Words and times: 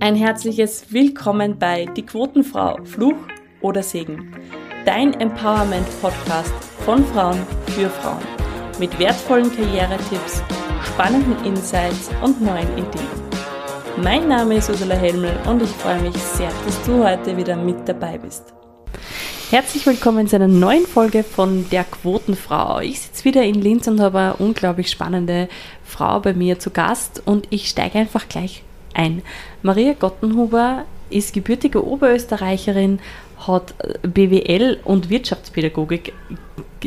Ein 0.00 0.16
herzliches 0.16 0.86
Willkommen 0.88 1.58
bei 1.58 1.84
Die 1.84 2.04
Quotenfrau, 2.04 2.78
Fluch 2.84 3.18
oder 3.60 3.82
Segen. 3.82 4.34
Dein 4.86 5.12
Empowerment-Podcast 5.20 6.54
von 6.84 7.04
Frauen 7.04 7.38
für 7.66 7.90
Frauen. 7.90 8.22
Mit 8.78 8.98
wertvollen 8.98 9.54
Karrieretipps, 9.54 10.42
spannenden 10.82 11.44
Insights 11.44 12.10
und 12.22 12.40
neuen 12.40 12.72
Ideen. 12.72 13.06
Mein 14.02 14.28
Name 14.28 14.56
ist 14.56 14.70
Ursula 14.70 14.94
Helmel 14.94 15.36
und 15.46 15.60
ich 15.60 15.70
freue 15.70 16.00
mich 16.00 16.16
sehr, 16.16 16.50
dass 16.64 16.82
du 16.84 17.04
heute 17.04 17.36
wieder 17.36 17.56
mit 17.56 17.86
dabei 17.86 18.16
bist. 18.16 18.54
Herzlich 19.50 19.84
willkommen 19.84 20.26
zu 20.26 20.36
einer 20.36 20.48
neuen 20.48 20.86
Folge 20.86 21.22
von 21.22 21.68
Der 21.68 21.84
Quotenfrau. 21.84 22.80
Ich 22.80 23.02
sitze 23.02 23.26
wieder 23.26 23.44
in 23.44 23.60
Linz 23.60 23.86
und 23.86 24.00
habe 24.00 24.18
eine 24.18 24.36
unglaublich 24.36 24.90
spannende 24.90 25.48
Frau 25.84 26.18
bei 26.20 26.32
mir 26.32 26.58
zu 26.58 26.70
Gast 26.70 27.22
und 27.26 27.46
ich 27.50 27.68
steige 27.68 27.98
einfach 27.98 28.28
gleich 28.28 28.64
ein. 28.94 29.22
Maria 29.62 29.94
Gottenhuber 29.94 30.84
ist 31.10 31.34
gebürtige 31.34 31.86
Oberösterreicherin, 31.86 33.00
hat 33.46 33.74
BWL 34.02 34.80
und 34.84 35.10
Wirtschaftspädagogik 35.10 36.12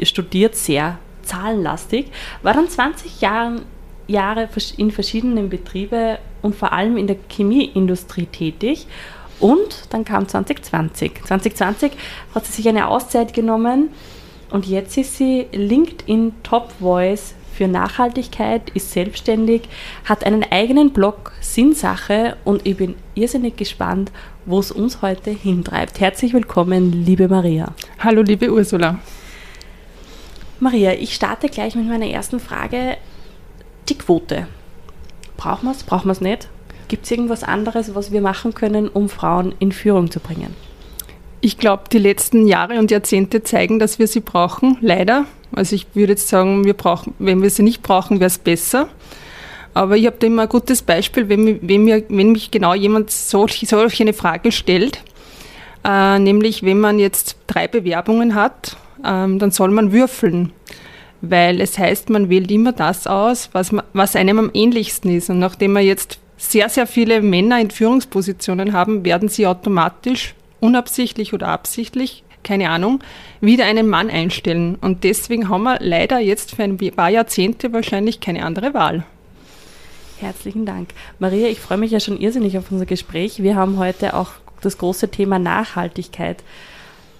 studiert, 0.03 0.55
sehr 0.55 0.97
zahlenlastig, 1.23 2.07
war 2.41 2.53
dann 2.53 2.69
20 2.69 3.21
Jahren, 3.21 3.61
Jahre 4.07 4.47
in 4.77 4.91
verschiedenen 4.91 5.49
Betrieben 5.49 6.17
und 6.41 6.55
vor 6.55 6.73
allem 6.73 6.95
in 6.97 7.07
der 7.07 7.17
Chemieindustrie 7.27 8.27
tätig 8.27 8.85
und 9.39 9.87
dann 9.89 10.05
kam 10.05 10.27
2020. 10.27 11.23
2020 11.25 11.91
hat 12.33 12.45
sie 12.45 12.51
sich 12.53 12.69
eine 12.69 12.87
Auszeit 12.87 13.33
genommen 13.33 13.89
und 14.51 14.67
jetzt 14.67 14.97
ist 14.97 15.17
sie 15.17 15.47
LinkedIn 15.51 16.33
Top 16.43 16.71
Voice 16.79 17.33
für 17.55 17.67
Nachhaltigkeit, 17.67 18.69
ist 18.73 18.91
selbstständig, 18.91 19.63
hat 20.03 20.25
einen 20.25 20.43
eigenen 20.43 20.91
Blog 20.91 21.31
Sinnsache 21.39 22.35
und 22.43 22.67
ich 22.67 22.77
bin 22.77 22.95
irrsinnig 23.15 23.55
gespannt, 23.55 24.11
wo 24.45 24.59
es 24.59 24.71
uns 24.71 25.01
heute 25.01 25.31
hintreibt. 25.31 25.99
Herzlich 25.99 26.33
willkommen, 26.33 26.91
liebe 27.05 27.27
Maria. 27.29 27.73
Hallo, 27.99 28.21
liebe 28.21 28.51
Ursula. 28.51 28.99
Maria, 30.59 30.93
ich 30.93 31.15
starte 31.15 31.47
gleich 31.47 31.75
mit 31.75 31.87
meiner 31.87 32.07
ersten 32.07 32.39
Frage. 32.39 32.97
Die 33.89 33.97
Quote. 33.97 34.47
Brauchen 35.37 35.65
wir 35.65 35.71
es? 35.71 35.83
Brauchen 35.83 36.07
wir 36.07 36.13
es 36.13 36.21
nicht? 36.21 36.49
Gibt 36.87 37.05
es 37.05 37.11
irgendwas 37.11 37.43
anderes, 37.43 37.95
was 37.95 38.11
wir 38.11 38.21
machen 38.21 38.53
können, 38.53 38.87
um 38.87 39.09
Frauen 39.09 39.53
in 39.59 39.71
Führung 39.71 40.11
zu 40.11 40.19
bringen? 40.19 40.55
Ich 41.45 41.59
glaube, 41.59 41.83
die 41.91 41.99
letzten 41.99 42.47
Jahre 42.47 42.79
und 42.79 42.89
Jahrzehnte 42.89 43.43
zeigen, 43.43 43.77
dass 43.77 43.99
wir 43.99 44.07
sie 44.07 44.19
brauchen, 44.19 44.79
leider. 44.81 45.25
Also 45.51 45.75
ich 45.75 45.85
würde 45.93 46.13
jetzt 46.13 46.27
sagen, 46.27 46.65
wir 46.65 46.73
brauchen, 46.73 47.13
wenn 47.19 47.43
wir 47.43 47.51
sie 47.51 47.61
nicht 47.61 47.83
brauchen, 47.83 48.19
wäre 48.19 48.29
es 48.29 48.39
besser. 48.39 48.89
Aber 49.75 49.95
ich 49.95 50.07
habe 50.07 50.15
da 50.17 50.25
immer 50.25 50.41
ein 50.41 50.49
gutes 50.49 50.81
Beispiel, 50.81 51.29
wenn, 51.29 51.59
wenn, 51.61 51.83
mir, 51.83 52.03
wenn 52.09 52.31
mich 52.31 52.49
genau 52.49 52.73
jemand 52.73 53.11
solch, 53.11 53.63
solch 53.67 54.01
eine 54.01 54.13
Frage 54.13 54.51
stellt, 54.51 55.03
äh, 55.87 56.17
nämlich 56.17 56.63
wenn 56.63 56.79
man 56.79 56.97
jetzt 56.97 57.37
drei 57.45 57.67
Bewerbungen 57.67 58.33
hat, 58.33 58.75
ähm, 59.05 59.37
dann 59.37 59.51
soll 59.51 59.69
man 59.69 59.91
würfeln 59.91 60.51
weil 61.21 61.61
es 61.61 61.77
heißt, 61.77 62.09
man 62.09 62.29
wählt 62.29 62.51
immer 62.51 62.71
das 62.71 63.07
aus, 63.07 63.49
was, 63.51 63.71
man, 63.71 63.85
was 63.93 64.15
einem 64.15 64.37
am 64.37 64.51
ähnlichsten 64.53 65.15
ist. 65.15 65.29
Und 65.31 65.39
nachdem 65.39 65.73
man 65.73 65.83
jetzt 65.83 66.19
sehr, 66.37 66.69
sehr 66.69 66.85
viele 66.85 67.21
Männer 67.21 67.59
in 67.59 67.71
Führungspositionen 67.71 68.73
haben, 68.73 69.05
werden 69.05 69.27
sie 69.27 69.47
automatisch, 69.47 70.35
unabsichtlich 70.65 71.33
oder 71.33 71.47
absichtlich, 71.47 72.23
keine 72.43 72.69
Ahnung, 72.69 73.03
wieder 73.41 73.65
einen 73.65 73.89
Mann 73.89 74.09
einstellen. 74.09 74.75
Und 74.75 75.03
deswegen 75.03 75.49
haben 75.49 75.63
wir 75.63 75.79
leider 75.79 76.19
jetzt 76.19 76.55
für 76.55 76.63
ein 76.63 76.77
paar 76.77 77.09
Jahrzehnte 77.09 77.73
wahrscheinlich 77.73 78.19
keine 78.19 78.45
andere 78.45 78.73
Wahl. 78.73 79.03
Herzlichen 80.19 80.65
Dank. 80.65 80.89
Maria, 81.19 81.47
ich 81.47 81.59
freue 81.59 81.77
mich 81.77 81.91
ja 81.91 81.99
schon 81.99 82.19
irrsinnig 82.19 82.57
auf 82.57 82.71
unser 82.71 82.85
Gespräch. 82.85 83.43
Wir 83.43 83.55
haben 83.55 83.77
heute 83.77 84.13
auch 84.13 84.31
das 84.61 84.77
große 84.77 85.09
Thema 85.09 85.39
Nachhaltigkeit 85.39 86.43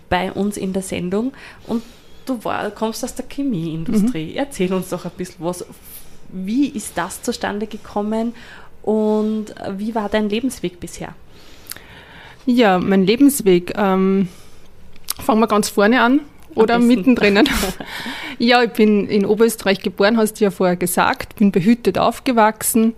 bei 0.10 0.32
uns 0.32 0.58
in 0.58 0.72
der 0.74 0.82
Sendung. 0.82 1.34
Und 1.68 1.84
du 2.26 2.44
war, 2.44 2.72
kommst 2.72 3.04
aus 3.04 3.16
der 3.16 3.26
Chemieindustrie. 3.28 4.32
Mhm. 4.32 4.38
Erzähl 4.38 4.74
uns 4.74 4.90
doch 4.90 5.06
ein 5.06 5.12
bisschen 5.18 5.44
was. 5.44 5.66
Wie 6.30 6.68
ist 6.68 6.98
das 6.98 7.22
zustande 7.22 7.68
gekommen 7.68 8.34
und 8.82 9.54
wie 9.78 9.94
war 9.94 10.10
dein 10.10 10.30
Lebensweg 10.30 10.80
bisher? 10.80 11.14
Ja, 12.46 12.80
mein 12.80 13.06
Lebensweg. 13.06 13.74
Ähm, 13.78 14.28
fangen 15.20 15.40
wir 15.40 15.48
ganz 15.48 15.70
vorne 15.70 16.02
an 16.02 16.22
oder 16.54 16.80
mittendrin. 16.80 17.44
ja, 18.40 18.64
ich 18.64 18.72
bin 18.72 19.08
in 19.08 19.26
Oberösterreich 19.26 19.82
geboren, 19.82 20.18
hast 20.18 20.40
du 20.40 20.46
ja 20.46 20.52
vorher 20.52 20.76
gesagt, 20.76 21.36
bin 21.36 21.52
behütet 21.52 21.98
aufgewachsen. 21.98 22.94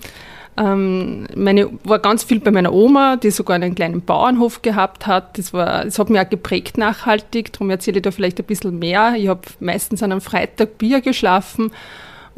Ähm, 0.58 1.28
meine, 1.36 1.70
war 1.84 2.00
ganz 2.00 2.24
viel 2.24 2.40
bei 2.40 2.50
meiner 2.50 2.74
Oma, 2.74 3.16
die 3.16 3.30
sogar 3.30 3.56
einen 3.56 3.76
kleinen 3.76 4.02
Bauernhof 4.02 4.64
gehabt 4.64 5.06
hat. 5.06 5.38
Das, 5.38 5.54
war, 5.54 5.86
das 5.86 6.00
hat 6.00 6.10
mich 6.10 6.20
auch 6.20 6.30
geprägt 6.30 6.78
nachhaltig, 6.78 7.54
darum 7.54 7.70
erzähle 7.70 7.98
ich 7.98 8.04
da 8.04 8.12
vielleicht 8.12 8.40
ein 8.40 8.46
bisschen 8.46 8.80
mehr. 8.80 9.14
Ich 9.18 9.28
habe 9.28 9.42
meistens 9.60 10.02
an 10.02 10.12
einem 10.12 10.22
Freitag 10.22 10.78
Bier 10.80 11.02
geschlafen 11.02 11.72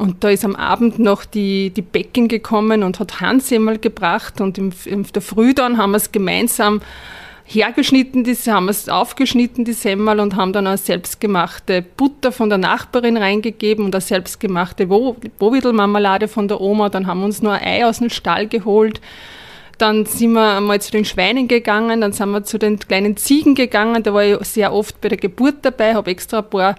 und 0.00 0.24
da 0.24 0.30
ist 0.30 0.44
am 0.44 0.56
Abend 0.56 0.98
noch 0.98 1.24
die, 1.24 1.70
die 1.70 1.82
Bäckin 1.82 2.26
gekommen 2.26 2.82
und 2.82 2.98
hat 2.98 3.20
Hansemel 3.20 3.78
gebracht 3.78 4.40
und 4.40 4.56
im, 4.56 4.72
in 4.86 5.04
der 5.04 5.20
Früh 5.22 5.52
dann 5.52 5.76
haben 5.76 5.92
wir 5.92 5.98
es 5.98 6.10
gemeinsam 6.10 6.80
hergeschnitten, 7.44 8.24
die, 8.24 8.34
haben 8.34 8.68
es 8.68 8.88
aufgeschnitten, 8.88 9.64
die 9.64 9.72
Semmel, 9.72 10.20
und 10.20 10.36
haben 10.36 10.52
dann 10.52 10.66
eine 10.66 10.78
selbstgemachte 10.78 11.82
Butter 11.82 12.32
von 12.32 12.48
der 12.48 12.58
Nachbarin 12.58 13.16
reingegeben 13.16 13.84
und 13.84 13.94
eine 13.94 14.00
selbstgemachte 14.00 14.86
Bovidel-Marmelade 14.86 16.28
von 16.28 16.48
der 16.48 16.60
Oma. 16.60 16.88
Dann 16.88 17.06
haben 17.06 17.20
wir 17.20 17.26
uns 17.26 17.42
nur 17.42 17.52
ein 17.52 17.62
Ei 17.62 17.84
aus 17.84 17.98
dem 17.98 18.08
Stall 18.08 18.46
geholt. 18.46 19.00
Dann 19.78 20.06
sind 20.06 20.32
wir 20.32 20.58
einmal 20.58 20.80
zu 20.80 20.92
den 20.92 21.04
Schweinen 21.04 21.48
gegangen, 21.48 22.00
dann 22.02 22.12
sind 22.12 22.30
wir 22.30 22.44
zu 22.44 22.58
den 22.58 22.78
kleinen 22.78 23.16
Ziegen 23.16 23.54
gegangen. 23.54 24.02
Da 24.02 24.14
war 24.14 24.24
ich 24.24 24.38
sehr 24.44 24.72
oft 24.72 25.00
bei 25.00 25.08
der 25.08 25.18
Geburt 25.18 25.56
dabei, 25.62 25.94
habe 25.94 26.10
extra 26.10 26.38
ein 26.38 26.50
paar 26.50 26.76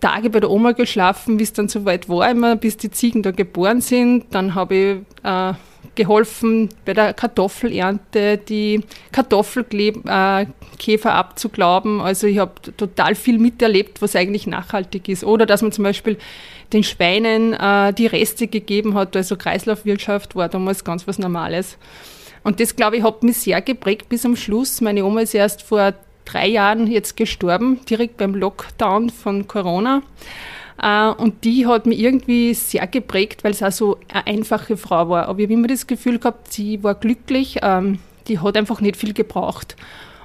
Tage 0.00 0.30
bei 0.30 0.40
der 0.40 0.50
Oma 0.50 0.72
geschlafen, 0.72 1.36
bis 1.36 1.52
dann 1.52 1.68
soweit 1.68 2.08
war, 2.08 2.30
immer, 2.30 2.56
bis 2.56 2.76
die 2.76 2.90
Ziegen 2.90 3.22
da 3.22 3.30
geboren 3.30 3.80
sind. 3.80 4.26
Dann 4.30 4.54
habe 4.54 4.74
ich 4.74 4.96
äh, 5.22 5.54
geholfen 5.94 6.68
bei 6.84 6.94
der 6.94 7.14
Kartoffelernte, 7.14 8.38
die 8.38 8.80
Kartoffelkäfer 9.12 10.48
äh, 11.08 11.12
abzuglauben. 11.12 12.00
Also 12.00 12.26
ich 12.26 12.38
habe 12.38 12.52
total 12.76 13.14
viel 13.14 13.38
miterlebt, 13.38 14.02
was 14.02 14.16
eigentlich 14.16 14.46
nachhaltig 14.46 15.08
ist. 15.08 15.24
Oder 15.24 15.46
dass 15.46 15.62
man 15.62 15.72
zum 15.72 15.84
Beispiel 15.84 16.18
den 16.72 16.82
Schweinen 16.82 17.52
äh, 17.52 17.92
die 17.92 18.06
Reste 18.06 18.48
gegeben 18.48 18.94
hat. 18.94 19.16
Also 19.16 19.36
Kreislaufwirtschaft 19.36 20.34
war 20.36 20.48
damals 20.48 20.84
ganz 20.84 21.06
was 21.06 21.18
Normales. 21.18 21.78
Und 22.42 22.60
das, 22.60 22.76
glaube 22.76 22.98
ich, 22.98 23.02
hat 23.02 23.22
mich 23.22 23.38
sehr 23.38 23.62
geprägt 23.62 24.08
bis 24.08 24.26
am 24.26 24.36
Schluss. 24.36 24.80
Meine 24.80 25.04
Oma 25.04 25.20
ist 25.22 25.34
erst 25.34 25.62
vor 25.62 25.94
drei 26.24 26.48
Jahren 26.48 26.86
jetzt 26.86 27.16
gestorben, 27.16 27.80
direkt 27.88 28.16
beim 28.16 28.34
Lockdown 28.34 29.10
von 29.10 29.46
Corona. 29.48 30.02
Uh, 30.82 31.14
und 31.22 31.44
die 31.44 31.68
hat 31.68 31.86
mich 31.86 32.00
irgendwie 32.00 32.52
sehr 32.52 32.86
geprägt, 32.88 33.44
weil 33.44 33.52
es 33.52 33.62
auch 33.62 33.70
so 33.70 33.98
eine 34.12 34.26
einfache 34.26 34.76
Frau 34.76 35.08
war. 35.08 35.28
Aber 35.28 35.38
ich 35.38 35.44
habe 35.44 35.52
immer 35.54 35.68
das 35.68 35.86
Gefühl 35.86 36.18
gehabt, 36.18 36.52
sie 36.52 36.82
war 36.82 36.96
glücklich, 36.96 37.58
ähm, 37.62 38.00
die 38.26 38.40
hat 38.40 38.56
einfach 38.56 38.80
nicht 38.80 38.96
viel 38.96 39.12
gebraucht. 39.12 39.76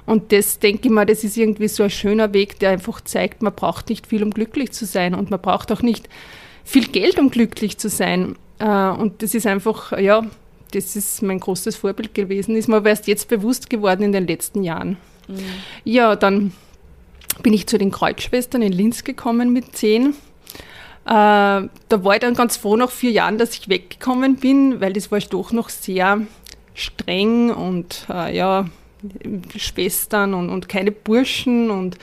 Und 0.06 0.32
das 0.32 0.58
denke 0.58 0.88
ich 0.88 0.90
mal, 0.90 1.06
das 1.06 1.22
ist 1.22 1.36
irgendwie 1.36 1.68
so 1.68 1.84
ein 1.84 1.90
schöner 1.90 2.32
Weg, 2.32 2.58
der 2.58 2.70
einfach 2.70 3.00
zeigt, 3.00 3.42
man 3.42 3.54
braucht 3.54 3.90
nicht 3.90 4.08
viel, 4.08 4.24
um 4.24 4.32
glücklich 4.32 4.72
zu 4.72 4.86
sein. 4.86 5.14
Und 5.14 5.30
man 5.30 5.40
braucht 5.40 5.70
auch 5.70 5.82
nicht 5.82 6.08
viel 6.64 6.88
Geld, 6.88 7.20
um 7.20 7.30
glücklich 7.30 7.78
zu 7.78 7.88
sein. 7.88 8.36
Uh, 8.60 9.00
und 9.00 9.22
das 9.22 9.34
ist 9.34 9.46
einfach, 9.46 9.96
ja, 9.98 10.26
das 10.72 10.96
ist 10.96 11.22
mein 11.22 11.38
großes 11.38 11.76
Vorbild 11.76 12.12
gewesen. 12.12 12.56
Ist 12.56 12.68
mir 12.68 12.76
aber 12.76 12.90
erst 12.90 13.06
jetzt 13.06 13.28
bewusst 13.28 13.70
geworden 13.70 14.02
in 14.02 14.12
den 14.12 14.26
letzten 14.26 14.64
Jahren. 14.64 14.96
Mhm. 15.30 15.44
Ja, 15.84 16.16
dann 16.16 16.52
bin 17.42 17.52
ich 17.52 17.66
zu 17.66 17.78
den 17.78 17.90
Kreuzschwestern 17.90 18.62
in 18.62 18.72
Linz 18.72 19.04
gekommen 19.04 19.52
mit 19.52 19.76
zehn. 19.76 20.14
Äh, 21.06 21.06
da 21.06 21.70
war 21.88 22.14
ich 22.14 22.20
dann 22.20 22.34
ganz 22.34 22.56
froh 22.56 22.76
nach 22.76 22.90
vier 22.90 23.10
Jahren, 23.10 23.38
dass 23.38 23.56
ich 23.56 23.68
weggekommen 23.68 24.36
bin, 24.36 24.80
weil 24.80 24.92
das 24.92 25.10
war 25.10 25.18
doch 25.20 25.52
noch 25.52 25.68
sehr 25.68 26.20
streng 26.74 27.50
und 27.50 28.06
äh, 28.10 28.36
ja, 28.36 28.66
Schwestern 29.56 30.34
und, 30.34 30.50
und 30.50 30.68
keine 30.68 30.92
Burschen 30.92 31.70
und 31.70 31.96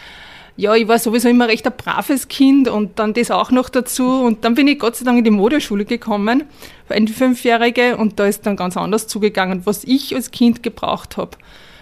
ja, 0.55 0.73
ich 0.73 0.87
war 0.87 0.97
sowieso 0.97 1.29
immer 1.29 1.47
recht 1.47 1.67
ein 1.67 1.73
braves 1.77 2.27
Kind 2.27 2.67
und 2.67 2.97
dann 2.97 3.13
das 3.13 3.29
auch 3.29 3.51
noch 3.51 3.69
dazu. 3.69 4.07
Und 4.23 4.43
dann 4.43 4.55
bin 4.55 4.67
ich 4.67 4.79
Gott 4.79 4.95
sei 4.95 5.05
Dank 5.05 5.19
in 5.19 5.23
die 5.23 5.29
Modeschule 5.29 5.85
gekommen, 5.85 6.45
eine 6.89 7.07
Fünfjährige, 7.07 7.95
und 7.95 8.19
da 8.19 8.25
ist 8.25 8.47
dann 8.47 8.55
ganz 8.55 8.75
anders 8.75 9.07
zugegangen, 9.07 9.67
was 9.67 9.83
ich 9.83 10.15
als 10.15 10.31
Kind 10.31 10.63
gebraucht 10.63 11.17
habe 11.17 11.37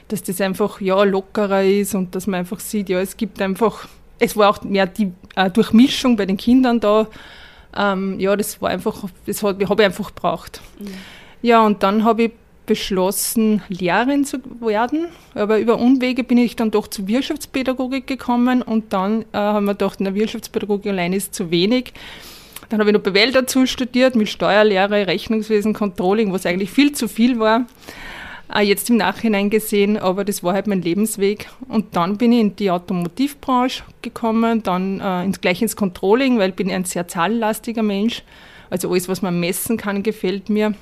dass 0.07 0.23
das 0.23 0.41
einfach 0.41 0.81
ja 0.81 1.03
lockerer 1.03 1.63
ist 1.63 1.95
und 1.95 2.15
dass 2.15 2.27
man 2.27 2.41
einfach 2.41 2.59
sieht, 2.59 2.89
ja, 2.89 2.99
es 2.99 3.17
gibt 3.17 3.41
einfach, 3.41 3.87
es 4.19 4.37
war 4.37 4.49
auch 4.49 4.63
mehr 4.63 4.85
die 4.85 5.11
äh, 5.35 5.49
Durchmischung 5.49 6.15
bei 6.15 6.25
den 6.25 6.37
Kindern 6.37 6.79
da. 6.79 7.07
Ähm, 7.75 8.19
ja, 8.19 8.35
das 8.35 8.61
war 8.61 8.69
einfach, 8.69 9.05
das 9.25 9.43
habe 9.43 9.63
ich 9.63 9.69
einfach 9.69 10.13
gebraucht. 10.15 10.61
Mhm. 10.79 10.87
Ja, 11.41 11.65
und 11.65 11.83
dann 11.83 12.03
habe 12.03 12.23
ich 12.23 12.31
beschlossen, 12.65 13.61
Lehrerin 13.69 14.25
zu 14.25 14.39
werden. 14.59 15.07
Aber 15.33 15.59
über 15.59 15.77
Umwege 15.77 16.23
bin 16.23 16.37
ich 16.37 16.55
dann 16.55 16.71
doch 16.71 16.87
zur 16.87 17.07
Wirtschaftspädagogik 17.07 18.07
gekommen 18.07 18.61
und 18.61 18.93
dann 18.93 19.21
äh, 19.33 19.37
haben 19.37 19.65
wir 19.65 19.73
gedacht, 19.73 19.99
in 19.99 20.05
der 20.05 20.15
Wirtschaftspädagogik 20.15 20.91
allein 20.91 21.13
ist 21.13 21.33
zu 21.33 21.51
wenig. 21.51 21.93
Dann 22.69 22.79
habe 22.79 22.89
ich 22.89 22.95
noch 22.95 23.03
BWL 23.03 23.31
dazu 23.31 23.65
studiert 23.67 24.15
mit 24.15 24.29
Steuerlehre, 24.29 25.07
Rechnungswesen, 25.07 25.73
Controlling, 25.73 26.33
was 26.33 26.45
eigentlich 26.45 26.71
viel 26.71 26.93
zu 26.93 27.07
viel 27.07 27.37
war. 27.39 27.65
Äh, 28.53 28.61
jetzt 28.61 28.89
im 28.89 28.97
Nachhinein 28.97 29.49
gesehen, 29.49 29.97
aber 29.97 30.23
das 30.23 30.43
war 30.43 30.53
halt 30.53 30.67
mein 30.67 30.81
Lebensweg. 30.81 31.49
Und 31.67 31.95
dann 31.95 32.17
bin 32.17 32.31
ich 32.31 32.39
in 32.39 32.55
die 32.55 32.71
Automotivbranche 32.71 33.83
gekommen, 34.01 34.63
dann 34.63 34.99
äh, 34.99 35.29
gleich 35.41 35.61
ins 35.61 35.75
Controlling, 35.75 36.37
weil 36.37 36.49
ich 36.49 36.55
bin 36.55 36.71
ein 36.71 36.85
sehr 36.85 37.07
zahlenlastiger 37.07 37.83
Mensch. 37.83 38.23
Also 38.69 38.89
alles, 38.89 39.07
was 39.07 39.21
man 39.21 39.39
messen 39.39 39.77
kann, 39.77 40.03
gefällt 40.03 40.49
mir. 40.49 40.73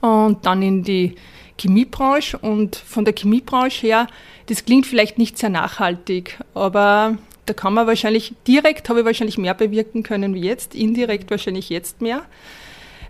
Und 0.00 0.44
dann 0.44 0.62
in 0.62 0.82
die 0.82 1.14
Chemiebranche 1.58 2.38
und 2.38 2.76
von 2.76 3.04
der 3.04 3.14
Chemiebranche 3.14 3.86
her, 3.86 4.06
das 4.46 4.64
klingt 4.64 4.86
vielleicht 4.86 5.18
nicht 5.18 5.38
sehr 5.38 5.50
nachhaltig, 5.50 6.38
aber 6.52 7.16
da 7.46 7.54
kann 7.54 7.74
man 7.74 7.86
wahrscheinlich, 7.86 8.34
direkt 8.46 8.88
habe 8.88 9.00
ich 9.00 9.06
wahrscheinlich 9.06 9.38
mehr 9.38 9.54
bewirken 9.54 10.02
können 10.02 10.34
wie 10.34 10.40
jetzt, 10.40 10.74
indirekt 10.74 11.30
wahrscheinlich 11.30 11.68
jetzt 11.68 12.00
mehr. 12.00 12.22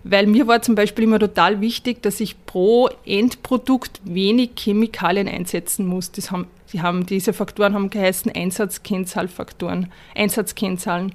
Weil 0.07 0.27
mir 0.27 0.45
war 0.45 0.61
zum 0.61 0.75
Beispiel 0.75 1.05
immer 1.05 1.17
total 1.17 1.61
wichtig, 1.61 2.03
dass 2.03 2.19
ich 2.19 2.45
pro 2.45 2.89
Endprodukt 3.07 4.01
wenig 4.03 4.51
Chemikalien 4.55 5.27
einsetzen 5.27 5.87
muss. 5.87 6.11
Das 6.11 6.29
haben, 6.29 6.45
die 6.71 6.83
haben, 6.83 7.07
diese 7.07 7.33
Faktoren 7.33 7.73
haben 7.73 7.89
geheißen 7.89 8.31
Einsatzkennzahlfaktoren, 8.31 9.91
Einsatzkennzahlen. 10.13 11.13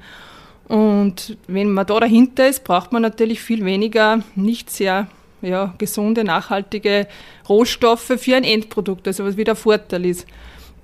Und 0.66 1.36
wenn 1.46 1.70
man 1.70 1.86
da 1.86 2.00
dahinter 2.00 2.48
ist, 2.48 2.64
braucht 2.64 2.90
man 2.90 3.02
natürlich 3.02 3.40
viel 3.40 3.64
weniger 3.64 4.24
nicht 4.34 4.70
sehr 4.70 5.06
ja, 5.40 5.72
gesunde, 5.78 6.24
nachhaltige 6.24 7.06
Rohstoffe 7.48 8.12
für 8.18 8.34
ein 8.34 8.44
Endprodukt, 8.44 9.06
also 9.06 9.24
was 9.24 9.36
wieder 9.36 9.52
ein 9.52 9.56
Vorteil 9.56 10.04
ist. 10.04 10.26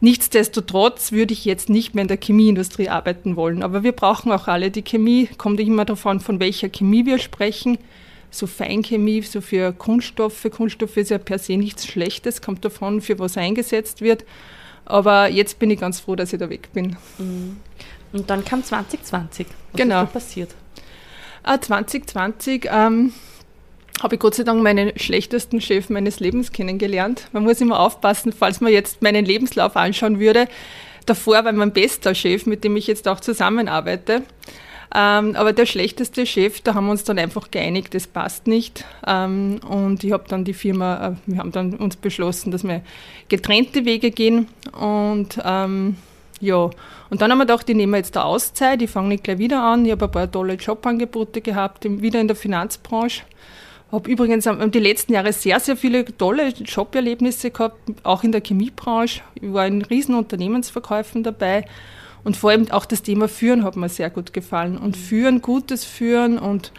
Nichtsdestotrotz 0.01 1.13
würde 1.13 1.33
ich 1.33 1.45
jetzt 1.45 1.69
nicht 1.69 1.95
mehr 1.95 2.03
in 2.03 2.09
der 2.09 2.19
Chemieindustrie 2.19 2.89
arbeiten 2.89 3.37
wollen. 3.37 3.63
Aber 3.63 3.83
wir 3.83 3.93
brauchen 3.93 4.31
auch 4.31 4.47
alle 4.47 4.71
die 4.71 4.83
Chemie. 4.83 5.29
Kommt 5.39 5.59
immer 5.61 5.85
davon, 5.85 6.21
von 6.21 6.39
welcher 6.39 6.69
Chemie 6.69 7.07
wir 7.07 7.19
sprechen. 7.19 7.79
So 8.31 8.47
Feinchemie, 8.47 9.23
so 9.23 9.41
für 9.41 9.73
Kunststoffe. 9.73 10.47
Kunststoffe 10.51 10.97
ist 10.99 11.11
ja 11.11 11.19
per 11.19 11.39
se 11.39 11.57
nichts 11.57 11.87
Schlechtes, 11.87 12.43
kommt 12.43 12.65
davon, 12.65 13.01
für 13.01 13.19
was 13.19 13.39
eingesetzt 13.39 14.03
wird. 14.03 14.25
Aber 14.85 15.29
jetzt 15.29 15.59
bin 15.59 15.71
ich 15.71 15.81
ganz 15.81 16.01
froh, 16.01 16.15
dass 16.15 16.33
ich 16.33 16.39
da 16.39 16.51
weg 16.51 16.69
bin. 16.73 16.97
Mhm. 17.19 17.57
Und 18.13 18.29
dann 18.29 18.45
kam 18.45 18.63
2020. 18.63 19.47
Was 19.47 19.81
genau. 19.81 20.03
ist 20.03 20.09
da 20.09 20.13
passiert? 20.13 20.55
2020 21.45 22.71
ah, 22.71 22.89
ähm, 22.89 23.13
habe 24.03 24.17
ich 24.17 24.21
Gott 24.21 24.35
sei 24.35 24.43
Dank 24.43 24.63
meinen 24.63 24.93
schlechtesten 24.99 25.61
Chef 25.61 25.89
meines 25.89 26.21
Lebens 26.21 26.53
kennengelernt. 26.53 27.29
Man 27.33 27.45
muss 27.45 27.61
immer 27.61 27.81
aufpassen, 27.81 28.33
falls 28.33 28.61
man 28.61 28.73
jetzt 28.73 29.03
meinen 29.03 29.25
Lebenslauf 29.25 29.77
anschauen 29.77 30.21
würde. 30.21 30.49
Davor 31.07 31.45
war 31.45 31.53
mein 31.53 31.73
bester 31.73 32.15
Chef, 32.15 32.47
mit 32.47 32.65
dem 32.65 32.77
ich 32.77 32.87
jetzt 32.87 33.09
auch 33.09 33.21
zusammenarbeite. 33.21 34.23
Ähm, 34.95 35.35
aber 35.35 35.53
der 35.53 35.67
schlechteste 35.67 36.27
Chef, 36.27 36.61
da 36.61 36.75
haben 36.75 36.87
wir 36.87 36.93
uns 36.93 37.05
dann 37.05 37.19
einfach 37.19 37.51
geeinigt, 37.51 37.95
das 37.95 38.07
passt 38.07 38.47
nicht. 38.47 38.85
Ähm, 39.07 39.61
und 39.69 40.05
ich 40.05 40.13
habe 40.13 40.25
dann 40.29 40.45
die 40.45 40.55
Firma, 40.55 41.09
äh, 41.09 41.13
wir 41.27 41.39
haben 41.39 41.53
dann 41.53 41.75
uns 41.75 41.97
beschlossen, 41.97 42.51
dass 42.51 42.65
wir 42.65 42.83
getrennte 43.29 43.85
Wege 43.85 44.11
gehen. 44.11 44.49
Und 44.79 45.41
ähm, 45.45 45.97
ja, 46.41 46.71
und 47.09 47.21
dann 47.21 47.31
haben 47.31 47.39
wir 47.39 47.47
gedacht, 47.47 47.69
ich 47.69 47.77
nehme 47.77 47.97
jetzt 47.97 48.17
eine 48.17 48.27
Auszeit, 48.27 48.83
ich 48.83 48.91
fange 48.91 49.09
nicht 49.09 49.25
gleich 49.25 49.39
wieder 49.39 49.63
an. 49.63 49.85
Ich 49.85 49.93
habe 49.93 50.05
ein 50.05 50.11
paar 50.11 50.31
tolle 50.31 50.55
Jobangebote 50.55 51.41
gehabt, 51.41 51.85
wieder 51.85 52.21
in 52.21 52.29
der 52.29 52.37
Finanzbranche. 52.37 53.23
Habe 53.93 54.11
übrigens 54.11 54.49
die 54.75 54.79
letzten 54.81 55.13
Jahre 55.13 55.33
sehr, 55.33 55.61
sehr 55.61 55.77
viele 55.77 56.05
tolle 56.05 56.49
Joberlebnisse 56.49 57.53
gehabt, 57.53 57.79
auch 58.03 58.25
in 58.25 58.33
der 58.33 58.43
Chemiebranche. 58.43 59.21
Ich 59.37 59.53
war 59.53 59.67
in 59.67 59.83
riesen 59.83 60.17
Unternehmensverkäufen 60.17 61.23
dabei. 61.23 61.65
Und 62.25 62.37
vor 62.37 62.51
allem 62.51 62.69
auch 62.73 62.85
das 62.85 63.03
Thema 63.03 63.29
Führen 63.29 63.63
hat 63.63 63.77
mir 63.77 63.89
sehr 63.89 64.11
gut 64.11 64.33
gefallen. 64.33 64.77
Und 64.77 64.97
Führen, 64.97 65.41
gutes 65.41 65.85
Führen 65.85 66.39
und 66.39 66.73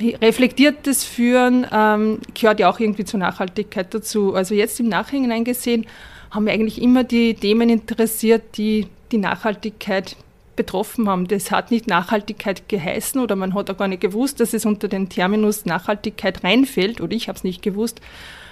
reflektiertes 0.00 1.04
Führen 1.04 1.66
ähm, 1.72 2.18
gehört 2.34 2.58
ja 2.58 2.68
auch 2.68 2.80
irgendwie 2.80 3.04
zur 3.04 3.20
Nachhaltigkeit 3.20 3.94
dazu. 3.94 4.34
Also 4.34 4.54
jetzt 4.54 4.80
im 4.80 4.88
Nachhinein 4.88 5.44
gesehen 5.44 5.86
haben 6.30 6.46
wir 6.46 6.52
eigentlich 6.52 6.82
immer 6.82 7.04
die 7.04 7.34
Themen 7.34 7.68
interessiert, 7.68 8.56
die 8.56 8.88
die 9.12 9.18
Nachhaltigkeit 9.18 10.16
betroffen 10.58 11.08
haben. 11.08 11.26
Das 11.28 11.50
hat 11.50 11.70
nicht 11.70 11.86
Nachhaltigkeit 11.86 12.68
geheißen 12.68 13.22
oder 13.22 13.36
man 13.36 13.54
hat 13.54 13.70
auch 13.70 13.78
gar 13.78 13.88
nicht 13.88 14.02
gewusst, 14.02 14.40
dass 14.40 14.52
es 14.52 14.66
unter 14.66 14.88
den 14.88 15.08
Terminus 15.08 15.64
Nachhaltigkeit 15.64 16.44
reinfällt 16.44 17.00
oder 17.00 17.12
ich 17.12 17.28
habe 17.28 17.36
es 17.38 17.44
nicht 17.44 17.62
gewusst. 17.62 18.02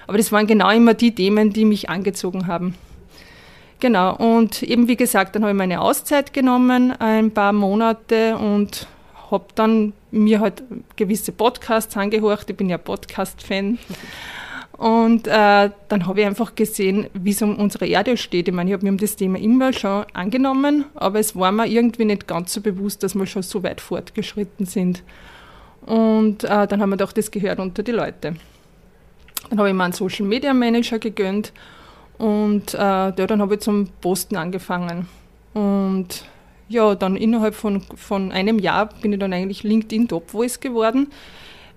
Aber 0.06 0.16
das 0.16 0.32
waren 0.32 0.46
genau 0.46 0.70
immer 0.70 0.94
die 0.94 1.14
Themen, 1.14 1.52
die 1.52 1.66
mich 1.66 1.90
angezogen 1.90 2.46
haben. 2.46 2.74
Genau, 3.80 4.16
und 4.16 4.62
eben 4.62 4.88
wie 4.88 4.96
gesagt, 4.96 5.34
dann 5.34 5.42
habe 5.42 5.52
ich 5.52 5.58
meine 5.58 5.82
Auszeit 5.82 6.32
genommen, 6.32 6.92
ein 6.92 7.32
paar 7.32 7.52
Monate 7.52 8.38
und 8.38 8.86
habe 9.30 9.44
dann 9.54 9.92
mir 10.10 10.40
halt 10.40 10.62
gewisse 10.94 11.32
Podcasts 11.32 11.96
angehört. 11.96 12.48
Ich 12.48 12.56
bin 12.56 12.70
ja 12.70 12.78
Podcast-Fan. 12.78 13.78
Und 14.76 15.26
äh, 15.26 15.70
dann 15.88 16.06
habe 16.06 16.20
ich 16.20 16.26
einfach 16.26 16.54
gesehen, 16.54 17.08
wie 17.14 17.30
es 17.30 17.40
um 17.40 17.56
unsere 17.56 17.86
Erde 17.86 18.16
steht. 18.18 18.46
Ich 18.48 18.54
meine, 18.54 18.70
ich 18.70 18.74
habe 18.74 18.84
mir 18.84 18.92
um 18.92 18.98
das 18.98 19.16
Thema 19.16 19.38
immer 19.38 19.72
schon 19.72 20.04
angenommen, 20.12 20.84
aber 20.94 21.18
es 21.18 21.34
war 21.34 21.50
mir 21.50 21.66
irgendwie 21.66 22.04
nicht 22.04 22.26
ganz 22.26 22.52
so 22.52 22.60
bewusst, 22.60 23.02
dass 23.02 23.14
wir 23.14 23.26
schon 23.26 23.42
so 23.42 23.62
weit 23.62 23.80
fortgeschritten 23.80 24.66
sind. 24.66 25.02
Und 25.86 26.44
äh, 26.44 26.66
dann 26.66 26.82
haben 26.82 26.90
wir 26.90 26.96
gedacht, 26.98 27.16
das 27.16 27.30
gehört 27.30 27.58
unter 27.58 27.82
die 27.82 27.92
Leute. 27.92 28.34
Dann 29.48 29.58
habe 29.58 29.68
ich 29.68 29.74
mir 29.74 29.84
einen 29.84 29.92
Social 29.94 30.26
Media 30.26 30.52
Manager 30.52 30.98
gegönnt 30.98 31.52
und 32.18 32.74
äh, 32.74 32.78
ja, 32.78 33.12
dann 33.12 33.40
habe 33.40 33.54
ich 33.54 33.60
zum 33.60 33.88
Posten 34.00 34.36
angefangen. 34.36 35.08
Und 35.54 36.26
ja, 36.68 36.94
dann 36.94 37.16
innerhalb 37.16 37.54
von, 37.54 37.80
von 37.80 38.30
einem 38.32 38.58
Jahr 38.58 38.90
bin 39.00 39.12
ich 39.12 39.20
dann 39.20 39.32
eigentlich 39.32 39.62
LinkedIn 39.62 40.08
Top 40.08 40.30
Voice 40.30 40.60
geworden 40.60 41.08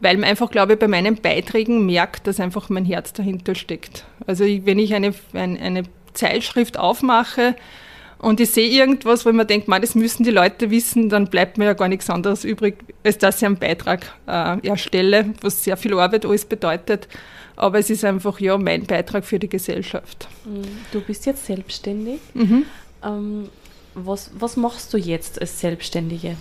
weil 0.01 0.17
man 0.17 0.29
einfach, 0.29 0.49
glaube 0.49 0.73
ich, 0.73 0.79
bei 0.79 0.87
meinen 0.87 1.15
Beiträgen 1.15 1.85
merkt, 1.85 2.27
dass 2.27 2.39
einfach 2.39 2.69
mein 2.69 2.85
Herz 2.85 3.13
dahinter 3.13 3.55
steckt. 3.55 4.05
Also 4.25 4.43
ich, 4.43 4.65
wenn 4.65 4.79
ich 4.79 4.93
eine, 4.93 5.13
eine, 5.33 5.59
eine 5.59 5.83
Zeitschrift 6.13 6.77
aufmache 6.77 7.55
und 8.17 8.39
ich 8.39 8.51
sehe 8.51 8.69
irgendwas, 8.69 9.25
wo 9.25 9.29
ich 9.29 9.35
mir 9.35 9.45
denke, 9.45 9.79
das 9.79 9.95
müssen 9.95 10.23
die 10.23 10.31
Leute 10.31 10.71
wissen, 10.71 11.09
dann 11.09 11.27
bleibt 11.27 11.57
mir 11.57 11.65
ja 11.65 11.73
gar 11.73 11.87
nichts 11.87 12.09
anderes 12.09 12.43
übrig, 12.43 12.77
als 13.03 13.17
dass 13.17 13.37
ich 13.37 13.45
einen 13.45 13.57
Beitrag 13.57 14.13
äh, 14.27 14.67
erstelle, 14.67 15.33
was 15.41 15.63
sehr 15.63 15.77
viel 15.77 15.93
Arbeit 15.97 16.25
alles 16.25 16.45
bedeutet. 16.45 17.07
Aber 17.55 17.77
es 17.79 17.89
ist 17.89 18.05
einfach 18.05 18.39
ja 18.39 18.57
mein 18.57 18.85
Beitrag 18.85 19.25
für 19.25 19.37
die 19.37 19.49
Gesellschaft. 19.49 20.27
Mhm. 20.45 20.61
Du 20.91 21.01
bist 21.01 21.25
jetzt 21.25 21.45
selbstständig. 21.45 22.19
Mhm. 22.33 22.65
Ähm, 23.03 23.49
was, 23.95 24.31
was 24.37 24.55
machst 24.55 24.93
du 24.93 24.97
jetzt 24.97 25.41
als 25.41 25.59
Selbstständige? 25.59 26.37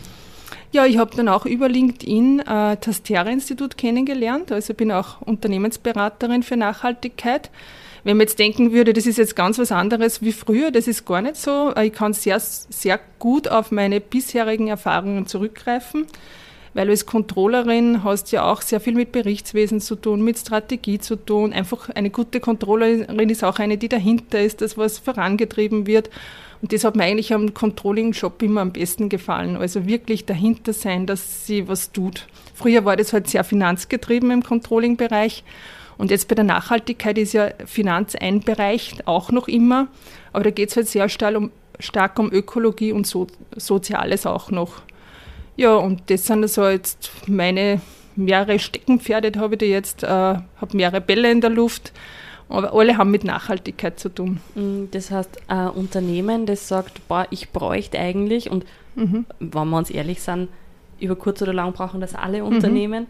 Ja, 0.70 0.85
ich 0.85 0.99
habe 0.99 1.17
dann 1.17 1.29
auch 1.29 1.47
über 1.47 1.67
LinkedIn 1.67 2.41
äh, 2.41 2.76
das 2.79 3.03
Terra-Institut 3.03 3.79
kennengelernt. 3.79 4.53
Also 4.53 4.75
bin 4.75 4.93
auch 4.93 5.23
Unternehmensberaterin 5.23 6.43
für 6.43 6.59
Nachhaltigkeit. 6.59 7.50
Wenn 8.05 8.19
man 8.19 8.26
jetzt 8.26 8.38
denken 8.38 8.73
würde, 8.73 8.93
das 8.93 9.06
ist 9.06 9.17
jetzt 9.17 9.35
ganz 9.35 9.59
was 9.59 9.73
anderes 9.73 10.20
wie 10.20 10.32
früher, 10.32 10.70
das 10.70 10.87
ist 10.87 11.06
gar 11.06 11.22
nicht 11.22 11.37
so. 11.37 11.72
Äh, 11.75 11.87
ich 11.87 11.94
kann 11.94 12.13
sehr, 12.13 12.39
sehr 12.39 13.01
gut 13.19 13.48
auf 13.48 13.70
meine 13.70 14.01
bisherigen 14.01 14.69
Erfahrungen 14.69 15.27
zurückgreifen, 15.27 16.06
weil 16.75 16.87
du 16.87 16.93
als 16.93 17.06
Controllerin 17.06 18.05
hast 18.05 18.31
ja 18.31 18.44
auch 18.44 18.60
sehr 18.60 18.81
viel 18.81 18.94
mit 18.94 19.10
Berichtswesen 19.10 19.81
zu 19.81 19.96
tun, 19.96 20.20
mit 20.20 20.37
Strategie 20.37 20.98
zu 20.98 21.17
tun. 21.17 21.55
Einfach 21.55 21.89
eine 21.89 22.10
gute 22.10 22.41
Controllerin 22.41 23.31
ist 23.31 23.43
auch 23.43 23.58
eine, 23.58 23.79
die 23.79 23.89
dahinter 23.89 24.43
ist, 24.43 24.60
dass 24.60 24.77
was 24.77 24.98
vorangetrieben 24.98 25.87
wird. 25.87 26.10
Und 26.60 26.72
das 26.72 26.84
hat 26.84 26.96
mir 26.96 27.05
eigentlich 27.05 27.32
am 27.32 27.55
Controlling-Job 27.55 28.43
immer 28.43 28.62
am 28.62 28.72
besten 28.72 29.08
gefallen. 29.08 29.56
Also 29.56 29.86
wirklich 29.86 30.27
dahinter 30.27 30.72
sein, 30.72 31.06
dass 31.06 31.46
sie 31.46 31.69
was 31.69 31.93
tut. 31.93 32.27
Früher 32.55 32.84
war 32.84 32.96
das 32.96 33.12
halt 33.12 33.29
sehr 33.29 33.44
finanzgetrieben 33.44 34.31
im 34.31 34.43
Controlling-Bereich. 34.43 35.44
Und 35.98 36.10
jetzt 36.10 36.29
bei 36.29 36.34
der 36.34 36.44
Nachhaltigkeit 36.44 37.19
ist 37.19 37.32
ja 37.32 37.50
Finanz 37.67 38.15
ein 38.15 38.41
Bereich, 38.41 38.96
auch 39.05 39.31
noch 39.31 39.48
immer. 39.48 39.88
Aber 40.32 40.44
da 40.44 40.50
geht 40.50 40.70
es 40.70 40.77
halt 40.77 40.88
sehr 40.88 41.08
stark 41.08 41.36
um, 41.36 41.50
stark 41.79 42.19
um 42.19 42.32
Ökologie 42.32 42.93
und 42.93 43.06
so, 43.06 43.27
Soziales 43.56 44.27
auch 44.27 44.50
noch. 44.50 44.82
Ja, 45.56 45.74
und 45.74 46.03
das 46.08 46.27
sind 46.27 46.43
also 46.43 46.69
jetzt 46.69 47.10
meine 47.27 47.81
mehrere 48.15 48.58
Steckenpferde, 48.58 49.38
habe 49.41 49.55
ich 49.55 49.58
da 49.58 49.67
jetzt, 49.67 50.03
äh, 50.03 50.06
habe 50.06 50.77
mehrere 50.77 51.00
Bälle 51.00 51.31
in 51.31 51.41
der 51.41 51.50
Luft. 51.50 51.93
Aber 52.48 52.72
alle 52.72 52.96
haben 52.96 53.10
mit 53.10 53.24
Nachhaltigkeit 53.24 54.00
zu 54.00 54.08
tun. 54.08 54.40
Mm, 54.55 54.84
das 54.90 55.10
heißt, 55.10 55.31
ein 55.48 55.70
Unternehmen, 55.70 56.46
das 56.46 56.69
sagt, 56.69 57.06
boah, 57.08 57.26
ich 57.31 57.50
bräuchte 57.50 57.98
eigentlich, 57.98 58.50
und 58.50 58.64
mhm. 58.94 59.26
wenn 59.38 59.69
wir 59.69 59.76
uns 59.76 59.90
ehrlich 59.90 60.22
sind, 60.22 60.48
über 61.00 61.17
kurz 61.17 61.43
oder 61.43 61.52
lang 61.52 61.72
brauchen 61.72 62.00
das 62.00 62.14
alle 62.14 62.40
mhm. 62.40 62.46
Unternehmen, 62.46 63.06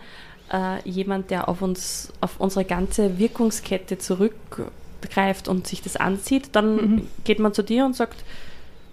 äh, 0.53 0.89
jemand, 0.89 1.31
der 1.31 1.49
auf 1.49 1.63
uns, 1.63 2.13
auf 2.21 2.41
unsere 2.41 2.65
ganze 2.65 3.19
Wirkungskette 3.19 3.99
zurückgreift 3.99 5.49
und 5.49 5.67
sich 5.67 5.83
das 5.83 5.97
ansieht, 5.97 6.51
dann 6.53 6.77
mhm. 6.77 7.07
geht 7.25 7.39
man 7.39 7.55
zu 7.55 7.63
dir 7.63 7.85
und 7.85 7.95
sagt, 7.95 8.25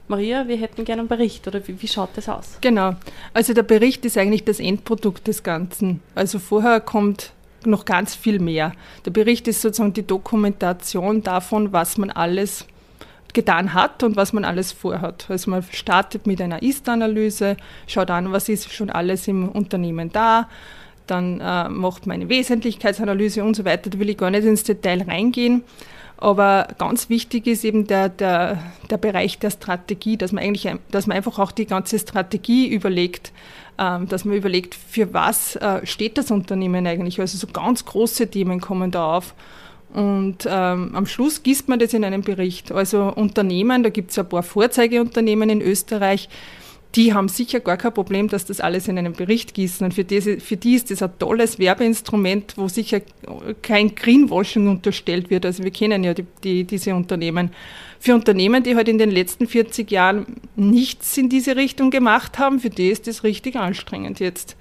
Maria, 0.07 0.47
wir 0.47 0.57
hätten 0.57 0.85
gerne 0.85 1.01
einen 1.01 1.09
Bericht 1.09 1.47
oder 1.47 1.67
wie, 1.67 1.81
wie, 1.81 1.87
schaut 1.87 2.09
das 2.15 2.29
aus? 2.29 2.59
Genau. 2.61 2.95
Also 3.33 3.53
der 3.53 3.63
Bericht 3.63 4.05
ist 4.05 4.17
eigentlich 4.17 4.43
das 4.43 4.59
Endprodukt 4.59 5.27
des 5.27 5.41
Ganzen. 5.41 6.01
Also 6.13 6.37
vorher 6.37 6.79
kommt 6.79 7.31
noch 7.65 7.85
ganz 7.85 8.15
viel 8.15 8.39
mehr. 8.39 8.73
Der 9.05 9.11
Bericht 9.11 9.47
ist 9.47 9.61
sozusagen 9.61 9.93
die 9.93 10.05
Dokumentation 10.05 11.23
davon, 11.23 11.73
was 11.73 11.97
man 11.97 12.09
alles 12.09 12.65
getan 13.33 13.73
hat 13.73 14.01
und 14.01 14.15
was 14.15 14.33
man 14.33 14.45
alles 14.45 14.71
vorhat. 14.71 15.25
Also 15.29 15.51
man 15.51 15.63
startet 15.71 16.25
mit 16.25 16.41
einer 16.41 16.63
Ist-Analyse, 16.63 17.57
schaut 17.85 18.09
an, 18.09 18.31
was 18.31 18.49
ist 18.49 18.73
schon 18.73 18.89
alles 18.89 19.27
im 19.27 19.49
Unternehmen 19.49 20.11
da. 20.11 20.49
dann 21.07 21.39
äh, 21.39 21.69
macht 21.69 22.07
man 22.07 22.15
eine 22.15 22.29
Wesentlichkeitsanalyse 22.29 23.43
und 23.43 23.55
so 23.55 23.63
weiter. 23.63 23.91
Da 23.91 23.99
will 23.99 24.09
ich 24.09 24.17
gar 24.17 24.31
nicht 24.31 24.43
ins 24.43 24.63
Detail 24.63 25.03
reingehen. 25.03 25.63
Aber 26.17 26.67
ganz 26.77 27.09
wichtig 27.09 27.45
ist 27.47 27.65
eben 27.65 27.87
der, 27.87 28.09
der, 28.09 28.59
der 28.89 28.97
Bereich 28.97 29.37
der 29.39 29.51
Strategie, 29.51 30.17
dass 30.17 30.31
man 30.31 30.43
eigentlich, 30.43 30.73
dass 30.89 31.07
man 31.07 31.17
einfach 31.17 31.39
auch 31.39 31.51
die 31.51 31.65
ganze 31.65 31.99
Strategie 31.99 32.67
überlegt, 32.67 33.33
ähm, 33.77 34.07
dass 34.07 34.23
man 34.23 34.37
überlegt, 34.37 34.75
für 34.75 35.13
was 35.13 35.57
äh, 35.57 35.85
steht 35.85 36.17
das 36.17 36.31
Unternehmen 36.31 36.87
eigentlich. 36.87 37.19
Also 37.19 37.37
so 37.37 37.47
ganz 37.47 37.83
große 37.83 38.27
Themen 38.29 38.61
kommen 38.61 38.91
da 38.91 39.17
auf. 39.17 39.33
Und 39.93 40.45
ähm, 40.45 40.91
am 40.93 41.05
Schluss 41.05 41.43
gießt 41.43 41.69
man 41.69 41.79
das 41.79 41.93
in 41.93 42.03
einen 42.03 42.21
Bericht. 42.21 42.71
Also 42.71 43.13
Unternehmen, 43.13 43.83
da 43.83 43.89
gibt 43.89 44.11
es 44.11 44.19
ein 44.19 44.27
paar 44.27 44.43
Vorzeigeunternehmen 44.43 45.49
in 45.49 45.61
Österreich, 45.61 46.27
die 46.95 47.13
haben 47.13 47.27
sicher 47.27 47.59
gar 47.59 47.77
kein 47.77 47.93
Problem, 47.93 48.29
dass 48.29 48.45
das 48.45 48.61
alles 48.61 48.87
in 48.87 48.97
einen 48.97 49.13
Bericht 49.13 49.53
gießen. 49.53 49.85
Und 49.85 49.93
für, 49.93 50.05
diese, 50.05 50.39
für 50.39 50.55
die 50.55 50.75
ist 50.75 50.91
das 50.91 51.03
ein 51.03 51.17
tolles 51.19 51.59
Werbeinstrument, 51.59 52.57
wo 52.57 52.69
sicher 52.69 53.01
kein 53.61 53.95
Greenwashing 53.95 54.69
unterstellt 54.69 55.29
wird. 55.29 55.45
Also 55.45 55.63
wir 55.63 55.71
kennen 55.71 56.03
ja 56.03 56.13
die, 56.13 56.25
die, 56.43 56.63
diese 56.63 56.95
Unternehmen. 56.95 57.51
Für 57.99 58.15
Unternehmen, 58.15 58.63
die 58.63 58.75
halt 58.75 58.87
in 58.87 58.97
den 58.97 59.11
letzten 59.11 59.47
40 59.47 59.91
Jahren 59.91 60.25
nichts 60.55 61.17
in 61.17 61.27
diese 61.27 61.55
Richtung 61.55 61.91
gemacht 61.91 62.39
haben, 62.39 62.59
für 62.59 62.69
die 62.69 62.89
ist 62.89 63.07
das 63.07 63.23
richtig 63.23 63.57
anstrengend 63.57 64.19
jetzt 64.19 64.55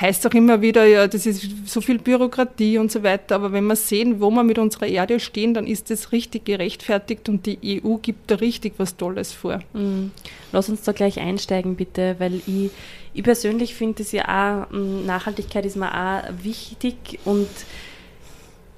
heißt 0.00 0.26
auch 0.26 0.32
immer 0.32 0.60
wieder, 0.62 0.84
ja, 0.86 1.06
das 1.06 1.26
ist 1.26 1.68
so 1.68 1.80
viel 1.80 1.98
Bürokratie 1.98 2.78
und 2.78 2.90
so 2.90 3.02
weiter. 3.02 3.34
Aber 3.34 3.52
wenn 3.52 3.64
wir 3.66 3.76
sehen, 3.76 4.20
wo 4.20 4.30
wir 4.30 4.42
mit 4.42 4.58
unserer 4.58 4.86
Erde 4.86 5.20
stehen, 5.20 5.54
dann 5.54 5.66
ist 5.66 5.90
das 5.90 6.12
richtig 6.12 6.46
gerechtfertigt 6.46 7.28
und 7.28 7.46
die 7.46 7.82
EU 7.84 7.96
gibt 7.96 8.30
da 8.30 8.36
richtig 8.36 8.74
was 8.78 8.96
Tolles 8.96 9.32
vor. 9.32 9.60
Mhm. 9.74 10.10
Lass 10.50 10.68
uns 10.68 10.82
da 10.82 10.92
gleich 10.92 11.20
einsteigen, 11.20 11.76
bitte, 11.76 12.16
weil 12.18 12.36
ich, 12.46 12.70
ich 13.12 13.22
persönlich 13.22 13.74
finde 13.74 14.02
es 14.02 14.12
ja 14.12 14.24
auch, 14.24 14.70
Nachhaltigkeit 14.72 15.66
ist 15.66 15.76
mir 15.76 15.92
auch 15.92 16.22
wichtig 16.42 17.18
und 17.24 17.48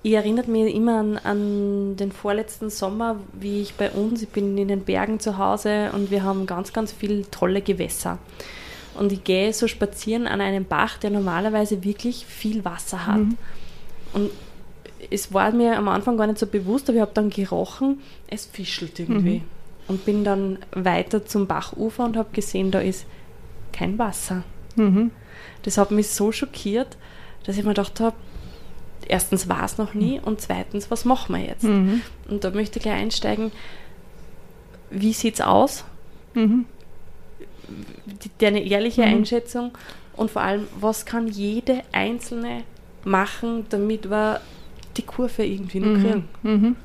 ich 0.03 0.13
erinnert 0.13 0.49
mich 0.49 0.75
immer 0.75 0.99
an, 0.99 1.17
an, 1.17 1.97
den 1.97 2.13
vorletzten 2.13 2.69
Sommer, 2.69 3.21
wie 3.33 3.63
ich 3.63 3.75
bei 3.75 3.91
uns, 3.91 4.21
ich 4.21 4.29
bin 4.29 4.59
in 4.59 4.69
den 4.69 4.81
Bergen 4.81 5.19
zu 5.19 5.39
Hause 5.39 5.91
und 5.95 6.11
wir 6.11 6.23
haben 6.25 6.45
ganz, 6.45 6.75
ganz 6.75 6.93
viele 6.93 7.29
tolle 7.31 7.63
Gewässer 7.63 8.19
und 8.95 9.13
ich 9.13 9.25
gehe 9.25 9.53
so 9.53 9.67
spazieren 9.69 10.27
an 10.27 10.41
einem 10.41 10.65
Bach, 10.65 10.99
der 10.99 11.11
normalerweise 11.11 11.83
wirklich 11.85 12.27
viel 12.27 12.65
Wasser 12.65 13.07
hat. 13.07 13.19
Mhm. 13.19 13.37
Und 14.13 14.31
es 15.11 15.33
war 15.33 15.51
mir 15.53 15.77
am 15.77 15.89
Anfang 15.89 16.17
gar 16.17 16.27
nicht 16.27 16.39
so 16.39 16.47
bewusst, 16.47 16.89
aber 16.89 16.97
ich 16.97 17.03
habe 17.03 17.11
dann 17.15 17.31
gerochen, 17.31 18.01
es 18.29 18.47
fischelt 18.47 18.99
irgendwie. 18.99 19.39
Mhm. 19.39 19.45
Und 19.87 20.05
bin 20.07 20.25
dann 20.25 20.59
weiter 20.73 21.27
zum 21.27 21.47
Bachufer 21.47 22.05
und 22.05 22.17
habe 22.17 22.31
gesehen, 22.33 22.71
da 22.71 22.81
ist 22.81 23.05
kein 23.73 23.99
Wasser. 23.99 24.45
Mhm. 24.77 25.11
Das 25.63 25.77
hat 25.77 25.91
mich 25.91 26.09
so 26.09 26.33
schockiert, 26.33 26.97
dass 27.45 27.59
ich 27.59 27.65
mir 27.65 27.71
gedacht 27.71 28.01
habe, 28.01 28.17
erstens 29.07 29.49
war 29.49 29.65
es 29.65 29.77
noch 29.77 29.93
nie 29.93 30.21
und 30.21 30.41
zweitens, 30.41 30.91
was 30.91 31.05
machen 31.05 31.35
wir 31.35 31.45
jetzt? 31.45 31.65
Mhm. 31.65 32.01
Und 32.29 32.45
da 32.45 32.51
möchte 32.51 32.79
ich 32.79 32.85
gleich 32.85 32.95
einsteigen, 32.95 33.53
wie 34.91 35.13
sieht 35.13 35.35
es 35.35 35.41
aus? 35.43 35.85
Mhm 36.35 36.65
deine 38.39 38.65
ehrliche 38.65 39.03
mhm. 39.03 39.09
Einschätzung 39.09 39.73
und 40.17 40.31
vor 40.31 40.43
allem, 40.43 40.67
was 40.81 41.07
kann 41.07 41.29
jede 41.29 41.83
Einzelne 41.93 42.63
machen, 43.05 43.67
damit 43.69 44.11
wir 44.11 44.41
die 44.97 45.03
Kurve 45.03 45.45
irgendwie 45.45 45.81
noch 45.81 45.99
mhm. 45.99 46.03
kriegen? 46.03 46.29
Mhm. 46.43 46.77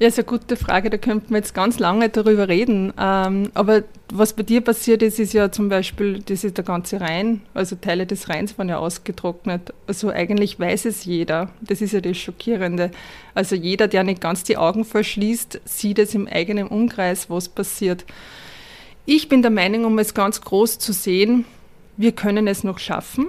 Ja, 0.00 0.06
ist 0.06 0.16
eine 0.16 0.26
gute 0.26 0.54
Frage, 0.54 0.90
da 0.90 0.96
könnten 0.96 1.30
wir 1.30 1.38
jetzt 1.38 1.54
ganz 1.54 1.80
lange 1.80 2.08
darüber 2.08 2.46
reden. 2.46 2.92
Ähm, 2.96 3.50
aber 3.54 3.82
was 4.12 4.32
bei 4.32 4.44
dir 4.44 4.60
passiert 4.60 5.02
ist, 5.02 5.18
ist 5.18 5.32
ja 5.32 5.50
zum 5.50 5.68
Beispiel, 5.68 6.20
das 6.20 6.44
ist 6.44 6.56
der 6.56 6.64
ganze 6.64 7.00
Rhein, 7.00 7.40
also 7.52 7.74
Teile 7.74 8.06
des 8.06 8.28
Rheins 8.28 8.56
waren 8.58 8.68
ja 8.68 8.78
ausgetrocknet. 8.78 9.74
Also 9.88 10.10
eigentlich 10.10 10.60
weiß 10.60 10.84
es 10.84 11.04
jeder. 11.04 11.50
Das 11.60 11.80
ist 11.80 11.92
ja 11.92 12.00
das 12.00 12.16
Schockierende. 12.16 12.92
Also 13.34 13.56
jeder, 13.56 13.88
der 13.88 14.04
nicht 14.04 14.20
ganz 14.20 14.44
die 14.44 14.56
Augen 14.56 14.84
verschließt, 14.84 15.62
sieht 15.64 15.98
es 15.98 16.14
im 16.14 16.28
eigenen 16.28 16.68
Umkreis, 16.68 17.28
was 17.28 17.48
passiert. 17.48 18.04
Ich 19.10 19.30
bin 19.30 19.40
der 19.40 19.50
Meinung, 19.50 19.86
um 19.86 19.98
es 19.98 20.12
ganz 20.12 20.42
groß 20.42 20.78
zu 20.78 20.92
sehen, 20.92 21.46
wir 21.96 22.12
können 22.12 22.46
es 22.46 22.62
noch 22.62 22.78
schaffen. 22.78 23.28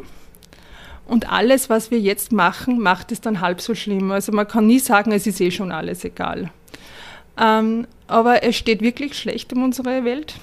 Und 1.06 1.32
alles, 1.32 1.70
was 1.70 1.90
wir 1.90 2.02
jetzt 2.02 2.34
machen, 2.34 2.82
macht 2.82 3.14
es 3.14 3.22
dann 3.22 3.40
halb 3.40 3.62
so 3.62 3.74
schlimm. 3.76 4.12
Also 4.12 4.34
man 4.34 4.46
kann 4.46 4.68
nie 4.68 4.80
sagen, 4.80 5.14
es 5.14 5.26
ist 5.26 5.40
eh 5.40 5.52
schon 5.52 5.72
alles 5.72 6.04
egal. 6.04 6.52
Ähm, 7.40 7.88
aber 8.08 8.44
es 8.44 8.58
steht 8.58 8.82
wirklich 8.82 9.18
schlecht 9.18 9.54
um 9.54 9.64
unsere 9.64 10.04
Welt. 10.04 10.34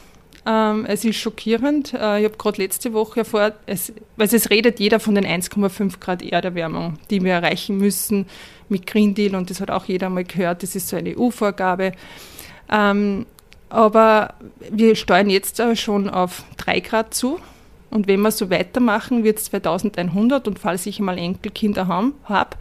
Ähm, 0.46 0.86
es 0.86 1.04
ist 1.04 1.16
schockierend. 1.16 1.92
Äh, 1.92 2.20
ich 2.20 2.24
habe 2.24 2.38
gerade 2.38 2.62
letzte 2.62 2.94
Woche 2.94 3.20
erfahren, 3.20 3.52
es, 3.66 3.92
weil 4.16 4.34
es 4.34 4.48
redet 4.48 4.80
jeder 4.80 5.00
von 5.00 5.16
den 5.16 5.26
1,5 5.26 6.00
Grad 6.00 6.22
Erderwärmung, 6.22 6.98
die 7.10 7.22
wir 7.22 7.34
erreichen 7.34 7.76
müssen 7.76 8.24
mit 8.70 8.86
Green 8.86 9.14
Deal 9.14 9.34
und 9.34 9.50
das 9.50 9.60
hat 9.60 9.70
auch 9.70 9.84
jeder 9.84 10.08
mal 10.08 10.24
gehört, 10.24 10.62
das 10.62 10.74
ist 10.74 10.88
so 10.88 10.96
eine 10.96 11.14
EU-Vorgabe. 11.14 11.92
Ähm, 12.72 13.26
aber 13.68 14.34
wir 14.70 14.94
steuern 14.96 15.30
jetzt 15.30 15.62
schon 15.74 16.08
auf 16.08 16.44
3 16.58 16.80
Grad 16.80 17.14
zu. 17.14 17.38
Und 17.90 18.08
wenn 18.08 18.20
wir 18.20 18.30
so 18.30 18.50
weitermachen, 18.50 19.24
wird 19.24 19.38
es 19.38 19.44
2100 19.44 20.48
und 20.48 20.58
falls 20.58 20.86
ich 20.86 21.00
mal 21.00 21.18
Enkelkinder 21.18 21.86
habe, 21.88 22.56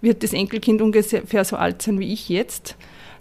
wird 0.00 0.22
das 0.22 0.32
Enkelkind 0.32 0.82
ungefähr 0.82 1.44
so 1.44 1.56
alt 1.56 1.82
sein 1.82 1.98
wie 1.98 2.12
ich 2.12 2.28
jetzt. 2.28 2.76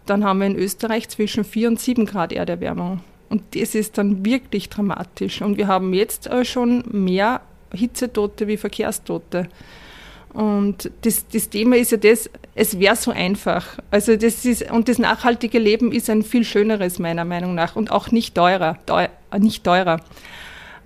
Dann 0.05 0.23
haben 0.23 0.39
wir 0.39 0.47
in 0.47 0.55
Österreich 0.55 1.09
zwischen 1.09 1.43
4 1.43 1.69
und 1.69 1.79
7 1.79 2.05
Grad 2.05 2.33
Erderwärmung. 2.33 3.01
Und 3.29 3.41
das 3.55 3.73
ist 3.73 3.97
dann 3.97 4.23
wirklich 4.23 4.69
dramatisch. 4.69 5.41
Und 5.41 5.57
wir 5.57 5.67
haben 5.67 5.93
jetzt 5.93 6.29
schon 6.43 6.83
mehr 6.91 7.41
Hitzetote 7.73 8.47
wie 8.47 8.57
Verkehrstote. 8.57 9.47
Und 10.35 10.91
das, 11.01 11.25
das 11.29 11.49
Thema 11.49 11.77
ist 11.77 11.93
ja 11.93 11.97
das, 11.97 12.29
es 12.55 12.77
wäre 12.77 12.97
so 12.97 13.11
einfach. 13.11 13.79
Also 13.89 14.17
das 14.17 14.43
ist, 14.43 14.69
und 14.69 14.89
das 14.89 14.99
nachhaltige 14.99 15.59
Leben 15.59 15.93
ist 15.93 16.09
ein 16.09 16.23
viel 16.23 16.43
schöneres, 16.43 16.99
meiner 16.99 17.23
Meinung 17.23 17.55
nach, 17.55 17.77
und 17.77 17.89
auch 17.89 18.11
nicht 18.11 18.35
teurer. 18.35 18.77
Teuer, 18.85 19.09
nicht 19.39 19.63
teurer. 19.63 20.01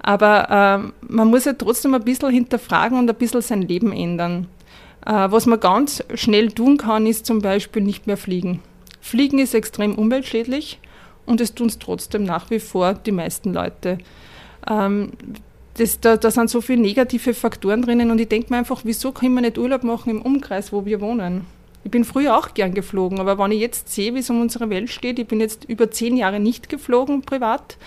Aber 0.01 0.47
ähm, 0.51 0.93
man 1.01 1.29
muss 1.29 1.45
ja 1.45 1.53
trotzdem 1.53 1.95
ein 1.95 2.03
bisschen 2.03 2.29
hinterfragen 2.29 2.99
und 2.99 3.09
ein 3.09 3.15
bisschen 3.15 3.41
sein 3.41 3.63
Leben 3.63 3.91
ändern. 3.91 4.47
Äh, 5.03 5.31
was 5.31 5.47
man 5.47 5.59
ganz 5.59 6.03
schnell 6.13 6.51
tun 6.51 6.77
kann, 6.77 7.07
ist 7.07 7.25
zum 7.25 7.41
Beispiel 7.41 7.81
nicht 7.81 8.05
mehr 8.05 8.17
fliegen. 8.17 8.61
Fliegen 9.01 9.39
ist 9.39 9.55
extrem 9.55 9.95
umweltschädlich 9.95 10.79
und 11.25 11.41
es 11.41 11.55
tun 11.55 11.67
es 11.67 11.79
trotzdem 11.79 12.23
nach 12.23 12.51
wie 12.51 12.59
vor 12.59 12.93
die 12.93 13.11
meisten 13.11 13.51
Leute. 13.51 13.97
Ähm, 14.69 15.13
das, 15.79 15.99
da, 15.99 16.17
da 16.17 16.29
sind 16.29 16.49
so 16.49 16.61
viele 16.61 16.81
negative 16.81 17.33
Faktoren 17.33 17.81
drinnen 17.81 18.11
und 18.11 18.19
ich 18.19 18.27
denke 18.27 18.51
mir 18.51 18.57
einfach, 18.57 18.81
wieso 18.83 19.11
können 19.11 19.35
wir 19.35 19.41
nicht 19.41 19.57
Urlaub 19.57 19.83
machen 19.83 20.09
im 20.09 20.21
Umkreis, 20.21 20.71
wo 20.71 20.85
wir 20.85 21.01
wohnen? 21.01 21.45
Ich 21.83 21.91
bin 21.91 22.03
früher 22.03 22.37
auch 22.37 22.53
gern 22.53 22.73
geflogen, 22.73 23.19
aber 23.19 23.37
wenn 23.37 23.51
ich 23.51 23.61
jetzt 23.61 23.89
sehe, 23.93 24.13
wie 24.13 24.19
es 24.19 24.29
um 24.29 24.41
unsere 24.41 24.69
Welt 24.69 24.89
steht, 24.89 25.17
ich 25.17 25.27
bin 25.27 25.39
jetzt 25.39 25.63
über 25.65 25.89
zehn 25.89 26.17
Jahre 26.17 26.39
nicht 26.39 26.67
geflogen 26.67 27.21
privat 27.21 27.77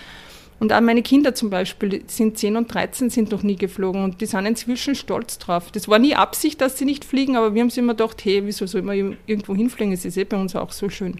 und 0.59 0.73
auch 0.73 0.81
meine 0.81 1.03
Kinder 1.03 1.35
zum 1.35 1.49
Beispiel 1.49 2.03
sind 2.07 2.37
10 2.37 2.57
und 2.57 2.73
13, 2.73 3.09
sind 3.09 3.31
noch 3.31 3.43
nie 3.43 3.55
geflogen 3.55 4.03
und 4.03 4.21
die 4.21 4.25
sind 4.25 4.45
inzwischen 4.45 4.95
stolz 4.95 5.37
drauf. 5.37 5.71
Das 5.71 5.87
war 5.87 5.99
nie 5.99 6.15
Absicht, 6.15 6.61
dass 6.61 6.77
sie 6.77 6.85
nicht 6.85 7.05
fliegen, 7.05 7.35
aber 7.35 7.53
wir 7.53 7.61
haben 7.61 7.69
sie 7.69 7.81
immer 7.81 7.93
gedacht, 7.93 8.23
hey, 8.23 8.45
wieso 8.45 8.65
soll 8.65 8.81
man 8.81 9.17
irgendwo 9.27 9.55
hinfliegen? 9.55 9.93
Es 9.93 10.05
ist 10.05 10.17
eh 10.17 10.23
bei 10.23 10.37
uns 10.37 10.55
auch 10.55 10.71
so 10.71 10.89
schön. 10.89 11.19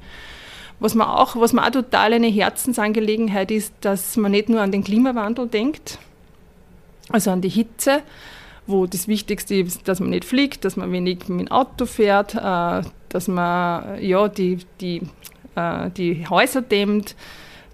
Was 0.80 0.96
man 0.96 1.08
auch, 1.08 1.36
was 1.36 1.54
man 1.54 1.66
auch 1.66 1.72
total 1.72 2.14
eine 2.14 2.28
Herzensangelegenheit 2.28 3.52
ist, 3.52 3.74
dass 3.82 4.18
man 4.18 4.32
nicht 4.32 4.50
nur 4.50 4.62
an 4.62 4.72
den 4.72 4.84
Klimawandel 4.84 5.48
denkt, 5.48 6.00
also 7.10 7.32
an 7.32 7.42
die 7.42 7.50
Hitze, 7.50 8.02
wo 8.66 8.86
das 8.86 9.08
Wichtigste 9.08 9.56
ist, 9.56 9.88
dass 9.88 10.00
man 10.00 10.10
nicht 10.10 10.26
fliegt, 10.26 10.66
dass 10.66 10.78
man 10.78 10.92
wenig 10.92 11.28
mit 11.28 11.48
dem 11.48 11.52
Auto 11.52 11.86
fährt, 11.86 12.36
äh, 12.36 12.88
dass 13.10 13.28
man 13.28 14.02
ja, 14.02 14.28
die, 14.28 14.60
die, 14.80 15.02
äh, 15.56 15.90
die 15.92 16.28
Häuser 16.30 16.62
dämmt, 16.62 17.16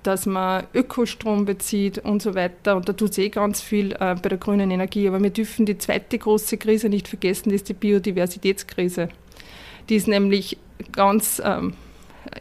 dass 0.03 0.25
man 0.25 0.63
Ökostrom 0.73 1.45
bezieht 1.45 1.99
und 1.99 2.21
so 2.21 2.33
weiter. 2.33 2.75
Und 2.75 2.89
da 2.89 2.93
tut 2.93 3.11
es 3.11 3.17
eh 3.17 3.29
ganz 3.29 3.61
viel 3.61 3.91
äh, 3.93 4.15
bei 4.15 4.29
der 4.29 4.37
grünen 4.37 4.71
Energie. 4.71 5.07
Aber 5.07 5.21
wir 5.21 5.29
dürfen 5.29 5.65
die 5.65 5.77
zweite 5.77 6.17
große 6.17 6.57
Krise 6.57 6.89
nicht 6.89 7.07
vergessen, 7.07 7.49
das 7.49 7.57
ist 7.57 7.69
die 7.69 7.73
Biodiversitätskrise. 7.73 9.09
Die 9.89 9.95
ist 9.95 10.07
nämlich 10.07 10.57
ganz 10.91 11.41
ähm, 11.43 11.73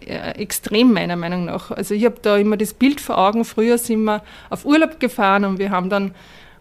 extrem 0.01 0.93
meiner 0.93 1.17
Meinung 1.17 1.47
nach. 1.47 1.71
Also 1.71 1.95
ich 1.95 2.05
habe 2.05 2.17
da 2.23 2.37
immer 2.37 2.57
das 2.57 2.75
Bild 2.75 3.01
vor 3.01 3.19
Augen, 3.19 3.45
früher 3.45 3.79
sind 3.79 4.05
wir 4.05 4.23
auf 4.51 4.65
Urlaub 4.65 5.01
gefahren 5.01 5.45
und 5.45 5.59
wir 5.59 5.71
haben 5.71 5.91
dann 5.91 6.15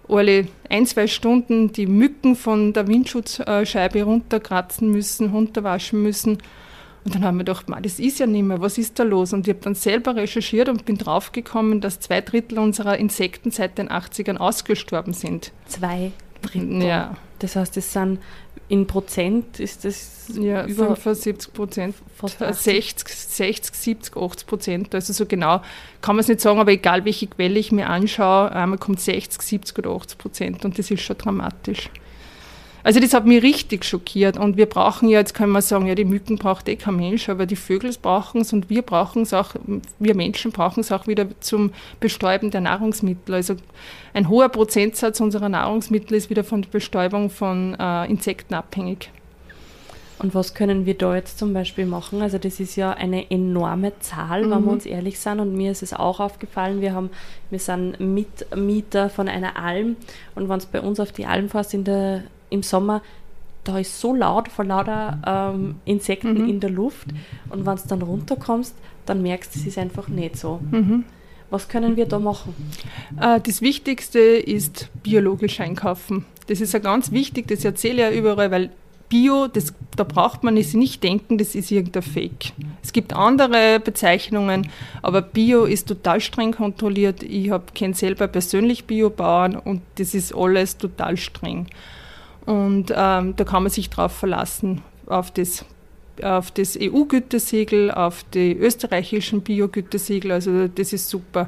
alle 0.10 0.48
ein, 0.70 0.86
zwei 0.86 1.08
Stunden 1.08 1.72
die 1.72 1.88
Mücken 1.88 2.36
von 2.36 2.74
der 2.74 2.88
Windschutzscheibe 2.88 4.04
runterkratzen 4.04 4.92
müssen, 4.92 5.32
runterwaschen 5.32 6.02
müssen. 6.02 6.38
Und 7.04 7.16
dann 7.16 7.24
haben 7.24 7.38
wir 7.38 7.46
gedacht, 7.46 7.68
das 7.82 8.00
ist 8.00 8.20
ja 8.20 8.28
nicht 8.28 8.44
mehr, 8.44 8.60
was 8.60 8.78
ist 8.78 9.00
da 9.00 9.04
los? 9.04 9.32
Und 9.32 9.48
ich 9.48 9.54
habe 9.54 9.64
dann 9.64 9.76
selber 9.76 10.16
recherchiert 10.16 10.68
und 10.68 10.86
bin 10.86 10.98
draufgekommen, 10.98 11.80
dass 11.80 12.02
zwei 12.02 12.20
Drittel 12.20 12.60
unserer 12.60 12.98
Insekten 12.98 13.52
seit 13.52 13.78
den 13.78 13.88
80ern 13.90 14.38
ausgestorben 14.38 15.14
sind. 15.14 15.54
Zwei 15.68 16.12
Drittel? 16.42 16.84
Ja. 16.84 17.16
Das 17.40 17.56
heißt, 17.56 17.78
es 17.78 17.94
sind 17.94 18.20
in 18.70 18.86
Prozent 18.86 19.60
ist 19.60 19.86
das 19.86 20.30
ja, 20.34 20.66
über 20.66 20.96
75 20.96 21.54
Prozent, 21.54 21.96
60, 22.22 23.08
60, 23.08 23.74
70, 23.74 24.18
80 24.18 24.48
Prozent. 24.48 24.96
Also 24.96 25.14
so 25.14 25.26
genau 25.26 25.62
kann 26.02 26.16
man 26.16 26.22
es 26.22 26.28
nicht 26.28 26.42
sagen, 26.42 26.60
aber 26.60 26.72
egal 26.72 27.06
welche 27.06 27.28
Quelle 27.28 27.58
ich 27.58 27.72
mir 27.72 27.88
anschaue, 27.88 28.52
einmal 28.52 28.78
kommt 28.78 29.00
60, 29.00 29.42
70 29.42 29.80
oder 29.80 29.92
80 29.92 30.18
Prozent 30.18 30.66
und 30.66 30.78
das 30.78 30.92
ist 30.92 31.02
schon 31.02 31.18
dramatisch. 31.18 31.90
Also 32.88 33.02
das 33.02 33.14
hat 33.14 33.26
mich 33.26 33.44
richtig 33.44 33.84
schockiert 33.84 34.38
und 34.38 34.56
wir 34.56 34.66
brauchen 34.66 35.10
ja, 35.10 35.20
jetzt 35.20 35.34
kann 35.34 35.50
man 35.50 35.62
sagen, 35.62 35.88
ja, 35.88 35.96
die 35.96 36.06
Mücken 36.06 36.38
braucht 36.38 36.70
eh 36.70 36.78
kein 36.78 36.96
Mensch, 36.96 37.28
aber 37.28 37.46
die 37.46 37.58
Vögel 37.58 37.94
brauchen 38.02 38.40
es 38.40 38.54
und 38.54 38.70
wir 38.70 38.82
brauchen 38.82 39.24
es 39.24 39.34
auch, 39.34 39.56
wir 40.00 40.16
Menschen 40.16 40.54
brauchen 40.54 40.80
es 40.80 40.94
auch 40.94 41.06
wieder 41.06 41.28
zum 41.42 41.74
Bestäuben 42.00 42.50
der 42.50 42.62
Nahrungsmittel. 42.62 43.36
Also 43.36 43.58
ein 44.14 44.30
hoher 44.30 44.48
Prozentsatz 44.48 45.20
unserer 45.20 45.50
Nahrungsmittel 45.50 46.16
ist 46.16 46.30
wieder 46.30 46.46
von 46.46 46.62
der 46.62 46.70
Bestäubung 46.70 47.30
von 47.30 47.76
äh, 47.78 48.10
Insekten 48.10 48.54
abhängig. 48.54 49.12
Und 50.20 50.34
was 50.34 50.54
können 50.54 50.86
wir 50.86 50.98
da 50.98 51.14
jetzt 51.14 51.40
zum 51.40 51.52
Beispiel 51.54 51.86
machen? 51.86 52.22
Also 52.22 52.38
das 52.38 52.62
ist 52.62 52.78
ja 52.78 52.92
eine 52.92 53.30
enorme 53.30 54.00
Zahl, 54.00 54.46
mhm. 54.46 54.52
wenn 54.52 54.64
wir 54.64 54.72
uns 54.72 54.86
ehrlich 54.86 55.20
sind. 55.20 55.42
Und 55.42 55.58
mir 55.58 55.74
ist 55.74 55.84
es 55.84 55.94
auch 55.94 56.22
aufgefallen, 56.22 56.80
wir, 56.80 56.94
haben, 56.94 57.10
wir 57.50 57.60
sind 57.60 58.00
Mitmieter 58.00 59.10
von 59.10 59.28
einer 59.28 59.58
Alm. 59.58 59.98
Und 60.36 60.48
wenn 60.48 60.58
es 60.58 60.66
bei 60.66 60.80
uns 60.80 61.02
auf 61.02 61.12
die 61.12 61.26
Alm 61.26 61.50
fährst 61.50 61.74
in 61.74 61.84
der 61.84 62.24
im 62.50 62.64
Sommer, 62.64 63.02
da 63.64 63.78
ist 63.80 64.00
so 64.00 64.14
laut 64.14 64.48
vor 64.48 64.66
lauter 64.66 65.54
ähm, 65.54 65.76
Insekten 65.86 66.44
mhm. 66.44 66.50
in 66.50 66.60
der 66.60 66.70
Luft. 66.70 67.08
Und 67.50 67.66
wenn 67.66 67.76
du 67.76 67.82
dann 67.88 68.02
runterkommst, 68.02 68.76
dann 69.06 69.22
merkst 69.22 69.56
du, 69.56 69.60
es 69.60 69.68
ist 69.68 69.78
einfach 69.78 70.08
nicht 70.08 70.38
so. 70.38 70.60
Mhm. 70.72 71.04
Was 71.50 71.68
können 71.70 71.96
wir 71.96 72.06
da 72.06 72.20
machen? 72.20 72.54
Äh, 73.20 73.40
das 73.42 73.62
Wichtigste 73.62 74.20
ist 74.20 74.90
biologisch 75.04 75.60
einkaufen. 75.60 76.26
Das 76.48 76.62
ist 76.62 76.74
ja 76.74 76.80
ganz 76.80 77.12
wichtig, 77.12 77.48
das 77.48 77.64
erzähle 77.64 78.08
ich 78.08 78.14
ja 78.14 78.20
überall, 78.20 78.52
weil 78.52 78.70
Bio, 79.10 79.48
das, 79.48 79.74
da 79.96 80.04
braucht 80.04 80.44
man 80.44 80.58
sich 80.58 80.74
nicht 80.74 81.02
denken, 81.02 81.38
das 81.38 81.56
ist 81.56 81.72
irgendein 81.72 82.04
Fake. 82.04 82.52
Es 82.84 82.92
gibt 82.92 83.14
andere 83.14 83.80
Bezeichnungen, 83.80 84.70
aber 85.02 85.22
Bio 85.22 85.64
ist 85.64 85.88
total 85.88 86.20
streng 86.20 86.52
kontrolliert. 86.52 87.24
Ich 87.24 87.50
kenne 87.74 87.94
selber 87.94 88.28
persönlich 88.28 88.84
Biobauern 88.84 89.56
und 89.56 89.82
das 89.96 90.14
ist 90.14 90.36
alles 90.36 90.78
total 90.78 91.16
streng. 91.16 91.68
Und 92.48 92.94
ähm, 92.96 93.36
da 93.36 93.44
kann 93.44 93.64
man 93.64 93.70
sich 93.70 93.90
drauf 93.90 94.14
verlassen, 94.14 94.82
auf 95.06 95.32
das, 95.32 95.66
auf 96.24 96.50
das 96.52 96.80
EU-Gütesiegel, 96.82 97.92
auf 97.92 98.24
die 98.34 98.54
österreichischen 98.54 99.42
Bio-Gütesiegel. 99.42 100.32
Also 100.32 100.70
das 100.70 100.94
ist 100.94 101.10
super. 101.10 101.48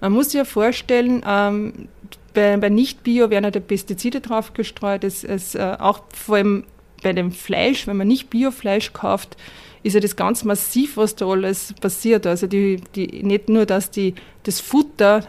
Man 0.00 0.12
muss 0.12 0.26
sich 0.30 0.34
ja 0.34 0.44
vorstellen, 0.44 1.22
ähm, 1.24 1.88
bei, 2.34 2.56
bei 2.56 2.68
Nicht-Bio 2.70 3.30
werden 3.30 3.44
ja 3.44 3.50
die 3.52 3.60
Pestizide 3.60 4.20
drauf 4.20 4.52
gestreut. 4.52 5.04
Es, 5.04 5.22
es, 5.22 5.54
äh, 5.54 5.76
auch 5.78 6.00
vor 6.12 6.36
allem 6.36 6.64
bei 7.04 7.12
dem 7.12 7.30
Fleisch, 7.30 7.86
wenn 7.86 7.96
man 7.96 8.08
nicht 8.08 8.28
Biofleisch 8.28 8.92
kauft, 8.92 9.36
ist 9.84 9.94
ja 9.94 10.00
das 10.00 10.16
ganz 10.16 10.42
massiv, 10.42 10.96
was 10.96 11.14
da 11.14 11.26
alles 11.26 11.72
passiert. 11.80 12.26
Also 12.26 12.48
die, 12.48 12.80
die, 12.96 13.22
nicht 13.22 13.48
nur, 13.48 13.64
dass 13.64 13.92
die, 13.92 14.16
das 14.42 14.58
Futter 14.58 15.22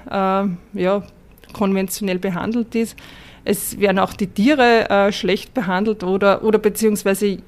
äh, 0.76 0.80
ja, 0.82 1.04
konventionell 1.54 2.18
behandelt 2.18 2.74
ist, 2.74 2.96
es 3.46 3.80
werden 3.80 4.00
auch 4.00 4.14
die 4.14 4.28
Tiere 4.28 4.90
äh, 4.90 5.12
schlecht 5.12 5.54
behandelt 5.54 6.04
oder, 6.04 6.44
oder 6.44 6.60
beziehungsweise 6.60 7.40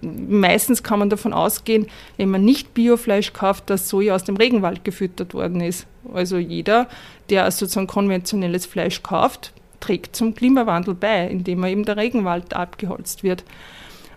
meistens 0.00 0.82
kann 0.82 0.98
man 0.98 1.10
davon 1.10 1.32
ausgehen, 1.32 1.86
wenn 2.16 2.30
man 2.30 2.44
nicht 2.44 2.74
Biofleisch 2.74 3.32
kauft, 3.32 3.70
dass 3.70 3.88
Soja 3.88 4.14
aus 4.14 4.24
dem 4.24 4.36
Regenwald 4.36 4.84
gefüttert 4.84 5.34
worden 5.34 5.60
ist. 5.60 5.86
Also 6.12 6.38
jeder, 6.38 6.88
der 7.30 7.50
sozusagen 7.50 7.86
konventionelles 7.86 8.66
Fleisch 8.66 9.02
kauft, 9.02 9.52
trägt 9.80 10.16
zum 10.16 10.34
Klimawandel 10.34 10.94
bei, 10.94 11.26
indem 11.28 11.62
er 11.64 11.70
eben 11.70 11.84
der 11.84 11.96
Regenwald 11.96 12.54
abgeholzt 12.54 13.22
wird. 13.22 13.44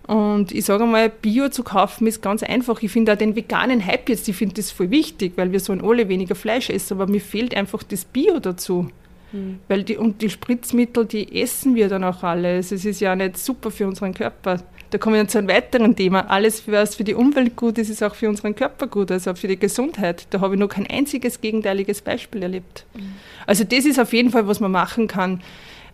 Und 0.07 0.53
ich 0.53 0.63
sage 0.63 0.86
mal, 0.86 1.10
Bio 1.10 1.50
zu 1.50 1.63
kaufen 1.63 2.07
ist 2.07 2.22
ganz 2.22 2.41
einfach. 2.41 2.81
Ich 2.81 2.91
finde 2.91 3.12
auch 3.12 3.17
den 3.17 3.36
veganen 3.36 3.86
Hype 3.86 4.07
jetzt, 4.07 4.29
ich 4.29 4.38
finde 4.38 4.55
das 4.55 4.72
voll 4.72 4.89
wichtig, 4.89 5.34
weil 5.36 5.51
wir 5.51 5.60
sollen 5.60 5.84
alle 5.84 6.07
weniger 6.07 6.36
Fleisch 6.36 6.69
essen, 6.69 6.93
aber 6.93 7.12
mir 7.12 7.19
fehlt 7.19 7.55
einfach 7.55 7.84
das 7.84 8.05
Bio 8.05 8.39
dazu. 8.39 8.89
Mhm. 9.31 9.60
Weil 9.67 9.84
die, 9.84 9.98
und 9.98 10.22
die 10.22 10.29
Spritzmittel, 10.29 11.05
die 11.05 11.41
essen 11.41 11.75
wir 11.75 11.89
dann 11.89 12.03
auch 12.03 12.24
alles. 12.24 12.72
Es 12.72 12.86
ist 12.86 13.00
ja 13.00 13.15
nicht 13.15 13.38
super 13.38 13.72
für 13.72 13.88
unseren 13.88 14.13
Körper. 14.13 14.63
Da 14.89 14.98
kommen 14.98 15.15
wir 15.15 15.27
zu 15.27 15.38
einem 15.38 15.50
weiteren 15.50 15.96
Thema. 15.96 16.29
Alles, 16.29 16.63
was 16.67 16.96
für 16.96 17.03
die 17.03 17.13
Umwelt 17.13 17.55
gut 17.55 17.77
ist, 17.77 17.89
ist 17.89 18.01
auch 18.01 18.15
für 18.15 18.29
unseren 18.29 18.55
Körper 18.55 18.88
gut, 18.88 19.12
also 19.12 19.34
für 19.36 19.50
die 19.50 19.60
Gesundheit. 19.60 20.27
Da 20.29 20.39
habe 20.39 20.55
ich 20.55 20.60
noch 20.60 20.69
kein 20.69 20.88
einziges 20.88 21.41
gegenteiliges 21.41 22.01
Beispiel 22.01 22.42
erlebt. 22.42 22.85
Mhm. 22.94 23.13
Also 23.46 23.63
das 23.66 23.85
ist 23.85 24.00
auf 24.00 24.13
jeden 24.13 24.29
Fall, 24.29 24.48
was 24.48 24.59
man 24.59 24.72
machen 24.72 25.07
kann. 25.07 25.42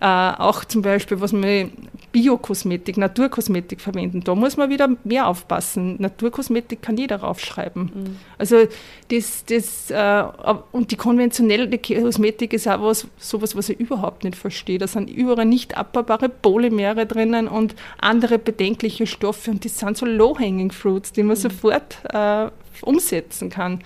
Äh, 0.03 0.33
auch 0.37 0.65
zum 0.65 0.81
Beispiel, 0.81 1.21
was 1.21 1.31
man 1.31 1.71
Biokosmetik, 2.11 2.97
Naturkosmetik 2.97 3.79
verwenden. 3.79 4.19
Da 4.19 4.35
muss 4.35 4.57
man 4.57 4.69
wieder 4.69 4.89
mehr 5.05 5.27
aufpassen. 5.27 5.95
Naturkosmetik 5.97 6.81
kann 6.81 6.97
jeder 6.97 7.21
raufschreiben. 7.21 7.83
Mhm. 7.83 8.17
Also 8.37 8.67
das, 9.09 9.45
das 9.45 9.89
äh, 9.91 10.25
und 10.73 10.91
die 10.91 10.97
konventionelle 10.97 11.69
Kosmetik 11.79 12.51
ist 12.51 12.67
auch 12.67 12.81
was, 12.81 13.07
sowas, 13.17 13.55
was 13.55 13.69
ich 13.69 13.79
überhaupt 13.79 14.25
nicht 14.25 14.35
verstehe. 14.35 14.77
Da 14.77 14.87
sind 14.87 15.09
überall 15.09 15.45
nicht 15.45 15.77
abbaubare 15.77 16.27
Polymere 16.27 17.05
drinnen 17.05 17.47
und 17.47 17.73
andere 17.97 18.39
bedenkliche 18.39 19.07
Stoffe 19.07 19.51
und 19.51 19.63
das 19.63 19.79
sind 19.79 19.95
so 19.95 20.05
low-hanging 20.05 20.73
fruits, 20.73 21.13
die 21.13 21.23
man 21.23 21.37
mhm. 21.37 21.41
sofort 21.41 21.99
äh, 22.11 22.49
umsetzen 22.81 23.49
kann. 23.49 23.79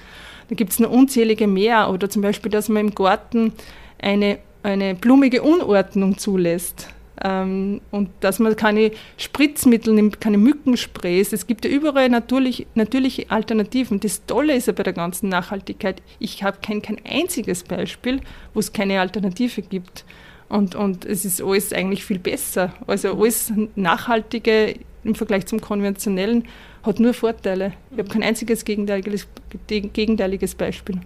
Da 0.50 0.56
gibt 0.56 0.72
es 0.72 0.80
noch 0.80 0.90
unzählige 0.90 1.46
mehr 1.46 1.92
oder 1.92 2.10
zum 2.10 2.24
Beispiel, 2.24 2.52
dass 2.52 2.70
man 2.70 2.88
im 2.88 2.96
Garten 2.96 3.54
eine 4.00 4.40
eine 4.68 4.96
blumige 4.96 5.44
Unordnung 5.44 6.18
zulässt. 6.18 6.90
Ähm, 7.24 7.82
und 7.90 8.10
dass 8.20 8.38
man 8.38 8.56
keine 8.56 8.92
Spritzmittel 9.18 9.94
nimmt, 9.94 10.22
keine 10.22 10.38
Mückensprays. 10.38 11.34
Es 11.34 11.48
gibt 11.48 11.66
ja 11.66 11.72
überall 11.72 12.10
natürlich, 12.10 12.68
natürliche 12.76 13.32
Alternativen. 13.32 14.00
Das 14.00 14.26
Tolle 14.26 14.56
ist 14.56 14.68
ja 14.68 14.74
bei 14.74 14.84
der 14.84 14.94
ganzen 14.94 15.30
Nachhaltigkeit, 15.30 16.02
ich 16.20 16.44
habe 16.44 16.58
kein, 16.62 16.82
kein 16.82 17.00
einziges 17.10 17.64
Beispiel, 17.64 18.20
wo 18.54 18.60
es 18.60 18.74
keine 18.74 19.00
Alternative 19.00 19.62
gibt. 19.62 20.06
Und, 20.50 20.76
und 20.76 21.06
es 21.06 21.26
ist 21.26 21.42
alles 21.42 21.74
eigentlich 21.74 22.06
viel 22.06 22.20
besser. 22.20 22.74
Also 22.86 23.14
alles 23.14 23.52
Nachhaltige 23.76 24.76
im 25.04 25.16
Vergleich 25.16 25.46
zum 25.46 25.62
konventionellen 25.62 26.44
hat 26.84 27.00
nur 27.00 27.14
Vorteile. 27.14 27.74
Ich 27.92 28.00
habe 28.00 28.10
kein 28.10 28.24
einziges 28.24 28.64
gegenteiliges, 28.64 29.28
gegenteiliges 29.68 30.56
Beispiel. 30.56 31.00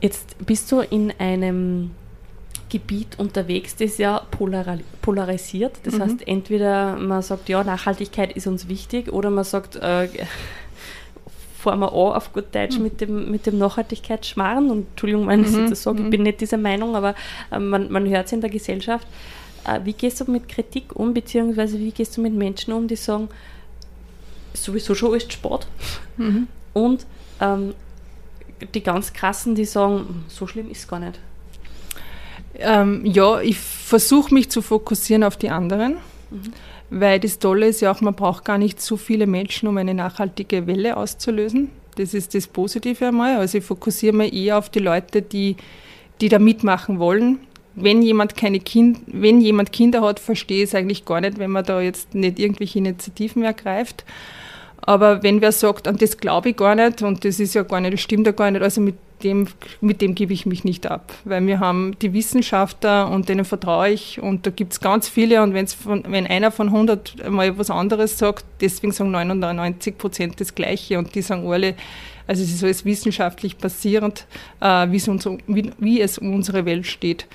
Jetzt 0.00 0.36
bist 0.44 0.70
du 0.70 0.80
in 0.80 1.12
einem 1.18 1.90
Gebiet 2.68 3.18
unterwegs, 3.18 3.76
das 3.76 3.98
ja 3.98 4.22
polarisiert. 5.00 5.78
Das 5.84 5.94
mhm. 5.94 6.02
heißt, 6.02 6.28
entweder 6.28 6.96
man 6.96 7.22
sagt, 7.22 7.48
ja, 7.48 7.62
Nachhaltigkeit 7.62 8.32
ist 8.32 8.46
uns 8.46 8.68
wichtig, 8.68 9.12
oder 9.12 9.30
man 9.30 9.44
sagt, 9.44 9.76
äh, 9.76 10.08
fahren 11.58 11.80
wir 11.80 11.92
an 11.92 12.16
auf 12.16 12.32
gut 12.32 12.54
Deutsch 12.54 12.76
mhm. 12.76 12.82
mit 12.82 13.00
dem, 13.00 13.30
mit 13.30 13.46
dem 13.46 13.58
Nachhaltigkeitsschmarrn. 13.58 14.70
Und 14.70 14.88
Entschuldigung, 14.90 15.28
wenn 15.28 15.44
ich 15.44 15.50
mhm. 15.50 15.70
das 15.70 15.82
sage, 15.82 15.98
ich 15.98 16.04
mhm. 16.06 16.10
bin 16.10 16.22
nicht 16.24 16.40
dieser 16.40 16.58
Meinung, 16.58 16.96
aber 16.96 17.14
äh, 17.50 17.58
man, 17.58 17.90
man 17.90 18.08
hört 18.08 18.26
es 18.26 18.32
in 18.32 18.40
der 18.40 18.50
Gesellschaft. 18.50 19.06
Äh, 19.64 19.80
wie 19.84 19.92
gehst 19.92 20.20
du 20.20 20.30
mit 20.30 20.48
Kritik 20.48 20.94
um, 20.96 21.14
beziehungsweise 21.14 21.78
wie 21.78 21.92
gehst 21.92 22.16
du 22.16 22.20
mit 22.20 22.34
Menschen 22.34 22.72
um, 22.72 22.88
die 22.88 22.96
sagen, 22.96 23.28
sowieso 24.54 24.94
schon 24.94 25.14
ist 25.14 25.32
Sport 25.32 25.66
mhm. 26.16 26.48
und 26.72 27.06
ähm, 27.40 27.74
die 28.74 28.82
ganz 28.82 29.12
krassen, 29.12 29.54
die 29.54 29.64
sagen, 29.64 30.24
so 30.28 30.46
schlimm 30.46 30.70
ist 30.70 30.78
es 30.78 30.88
gar 30.88 31.00
nicht. 31.00 31.18
Ähm, 32.58 33.04
ja, 33.04 33.40
ich 33.40 33.58
versuche 33.58 34.32
mich 34.32 34.48
zu 34.48 34.62
fokussieren 34.62 35.24
auf 35.24 35.36
die 35.36 35.50
anderen, 35.50 35.98
mhm. 36.30 36.52
weil 36.90 37.20
das 37.20 37.38
Tolle 37.38 37.68
ist 37.68 37.80
ja 37.80 37.90
auch, 37.90 38.00
man 38.00 38.14
braucht 38.14 38.44
gar 38.44 38.58
nicht 38.58 38.80
so 38.80 38.96
viele 38.96 39.26
Menschen, 39.26 39.68
um 39.68 39.76
eine 39.76 39.94
nachhaltige 39.94 40.66
Welle 40.66 40.96
auszulösen. 40.96 41.70
Das 41.96 42.14
ist 42.14 42.34
das 42.34 42.46
Positive 42.46 43.06
einmal. 43.06 43.36
Also 43.36 43.58
ich 43.58 43.64
fokussiere 43.64 44.14
mich 44.14 44.32
eher 44.32 44.58
auf 44.58 44.70
die 44.70 44.78
Leute, 44.78 45.22
die, 45.22 45.56
die 46.20 46.28
da 46.28 46.38
mitmachen 46.38 46.98
wollen. 46.98 47.40
Wenn 47.74 48.00
jemand, 48.00 48.36
keine 48.36 48.60
kind, 48.60 49.00
wenn 49.06 49.40
jemand 49.40 49.72
Kinder 49.72 50.00
hat, 50.00 50.18
verstehe 50.18 50.62
ich 50.62 50.70
es 50.70 50.74
eigentlich 50.74 51.04
gar 51.04 51.20
nicht, 51.20 51.38
wenn 51.38 51.50
man 51.50 51.64
da 51.64 51.80
jetzt 51.80 52.14
nicht 52.14 52.38
irgendwelche 52.38 52.78
Initiativen 52.78 53.42
ergreift. 53.42 54.04
Aber 54.86 55.24
wenn 55.24 55.40
wer 55.40 55.52
sagt, 55.52 55.88
und 55.88 56.00
das 56.00 56.16
glaube 56.16 56.50
ich 56.50 56.56
gar 56.56 56.76
nicht, 56.76 57.02
und 57.02 57.24
das 57.24 57.40
ist 57.40 57.54
ja 57.54 57.64
gar 57.64 57.80
nicht, 57.80 57.92
das 57.92 58.00
stimmt 58.00 58.26
ja 58.26 58.32
gar 58.32 58.50
nicht, 58.50 58.62
also 58.62 58.80
mit 58.80 58.94
dem, 59.24 59.48
mit 59.80 60.00
dem 60.00 60.14
gebe 60.14 60.32
ich 60.32 60.46
mich 60.46 60.62
nicht 60.62 60.86
ab. 60.86 61.12
Weil 61.24 61.44
wir 61.46 61.58
haben 61.58 61.96
die 62.00 62.12
Wissenschaftler 62.12 63.10
und 63.10 63.28
denen 63.28 63.44
vertraue 63.44 63.90
ich 63.90 64.22
und 64.22 64.46
da 64.46 64.50
gibt 64.50 64.74
es 64.74 64.80
ganz 64.80 65.08
viele 65.08 65.42
und 65.42 65.54
wenn's 65.54 65.74
von, 65.74 66.04
wenn 66.06 66.26
einer 66.26 66.52
von 66.52 66.68
100 66.68 67.28
mal 67.30 67.58
was 67.58 67.70
anderes 67.70 68.16
sagt, 68.18 68.44
deswegen 68.60 68.92
sagen 68.92 69.10
99 69.10 69.98
Prozent 69.98 70.40
das 70.40 70.54
Gleiche 70.54 70.98
und 70.98 71.14
die 71.14 71.22
sagen 71.22 71.50
alle, 71.50 71.74
also 72.28 72.42
es 72.42 72.52
ist 72.52 72.62
alles 72.62 72.84
wissenschaftlich 72.84 73.56
basierend, 73.56 74.26
äh, 74.60 74.90
wie, 74.90 74.96
es 74.96 75.08
uns, 75.08 75.28
wie, 75.46 75.70
wie 75.78 76.00
es 76.00 76.18
um 76.18 76.34
unsere 76.34 76.64
Welt 76.64 76.86
steht. 76.86 77.26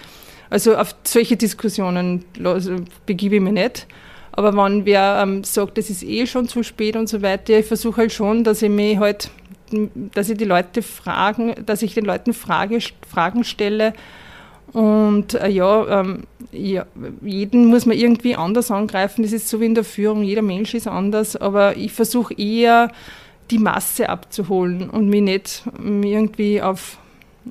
Also 0.49 0.75
auf 0.75 0.95
solche 1.03 1.37
Diskussionen 1.37 2.25
also, 2.43 2.75
begebe 3.05 3.35
ich 3.35 3.41
mich 3.41 3.53
nicht. 3.53 3.87
Aber 4.32 4.56
wenn 4.56 4.86
wer 4.86 5.20
ähm, 5.22 5.44
sagt, 5.44 5.78
es 5.78 5.89
ist 5.89 6.04
eh 6.04 6.26
schon 6.26 6.48
zu 6.48 6.63
spät 6.63 6.96
und 6.96 7.10
so 7.10 7.22
weiter, 7.22 7.60
ich 7.60 7.65
versuche 7.65 8.02
halt 8.02 8.13
schon, 8.13 8.44
dass 8.44 8.62
ich 8.62 8.70
mich 8.70 8.98
halt, 8.98 9.30
dass 10.13 10.30
ich 10.30 10.38
die 10.38 10.46
Leute 10.46 10.82
fragen, 10.82 11.56
dass 11.65 11.82
ich 11.82 11.94
den 11.94 12.06
Leuten 12.06 12.34
Frage, 12.34 12.80
Fragen 13.08 13.44
stelle. 13.44 13.94
Und 14.74 15.34
äh, 15.34 15.50
ja, 15.50 16.00
ähm, 16.00 16.24
ja, 16.52 16.86
jeden 17.22 17.65
muss 17.65 17.86
man 17.86 17.98
irgendwie 17.98 18.36
anders 18.36 18.72
angreifen. 18.72 19.24
Das 19.24 19.34
ist 19.34 19.50
so 19.50 19.60
wie 19.60 19.65
in 19.65 19.76
der 19.76 19.84
Führung, 19.84 20.24
jeder 20.24 20.41
Mensch 20.41 20.74
ist 20.74 20.88
anders, 20.88 21.36
aber 21.36 21.76
ich 21.76 21.91
versuche 21.91 22.34
eher 22.36 22.91
die 23.50 23.58
Masse 23.58 24.08
abzuholen 24.08 24.89
und 24.89 25.10
mich 25.10 25.22
nicht 25.22 25.63
irgendwie 25.84 26.62
auf 26.62 26.98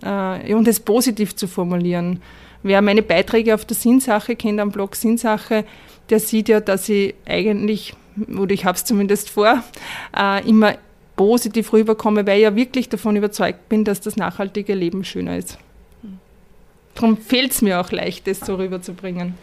äh, 0.03 0.55
und 0.55 0.67
es 0.67 0.81
positiv 0.81 1.37
zu 1.37 1.47
formulieren. 1.47 2.23
wer 2.63 2.83
meine 2.83 3.03
Beiträge 3.03 3.55
auf 3.55 3.65
der 3.65 3.77
Sinnsache 3.77 4.37
kennt, 4.37 4.61
am 4.61 4.71
Blog 4.71 4.95
Sinnsache, 4.95 5.65
der 6.11 6.21
sieht 6.21 6.49
ja, 6.49 6.61
dass 6.61 6.89
ich 6.89 7.15
eigentlich, 7.27 7.95
oder 8.37 8.53
ich 8.53 8.65
habe 8.65 8.77
es 8.77 8.85
zumindest 8.85 9.31
vor, 9.31 9.63
äh, 10.17 10.47
immer 10.49 10.75
positiv 11.17 11.73
rüberkomme, 11.73 12.27
weil 12.27 12.39
ich 12.39 12.45
ja 12.45 12.57
wirklich 12.57 12.89
davon 12.89 13.17
überzeugt 13.17 13.69
bin, 13.69 13.85
dass 13.85 14.01
das 14.01 14.17
nachhaltige 14.17 14.75
Leben 14.75 15.05
schöner 15.05 15.37
ist. 15.37 15.59
Darum 16.95 17.17
fehlt 17.17 17.53
es 17.53 17.63
mir 17.63 17.81
auch 17.81 17.93
leicht, 17.93 18.27
das 18.27 18.41
so 18.41 18.57
rüberzubringen. 18.57 19.35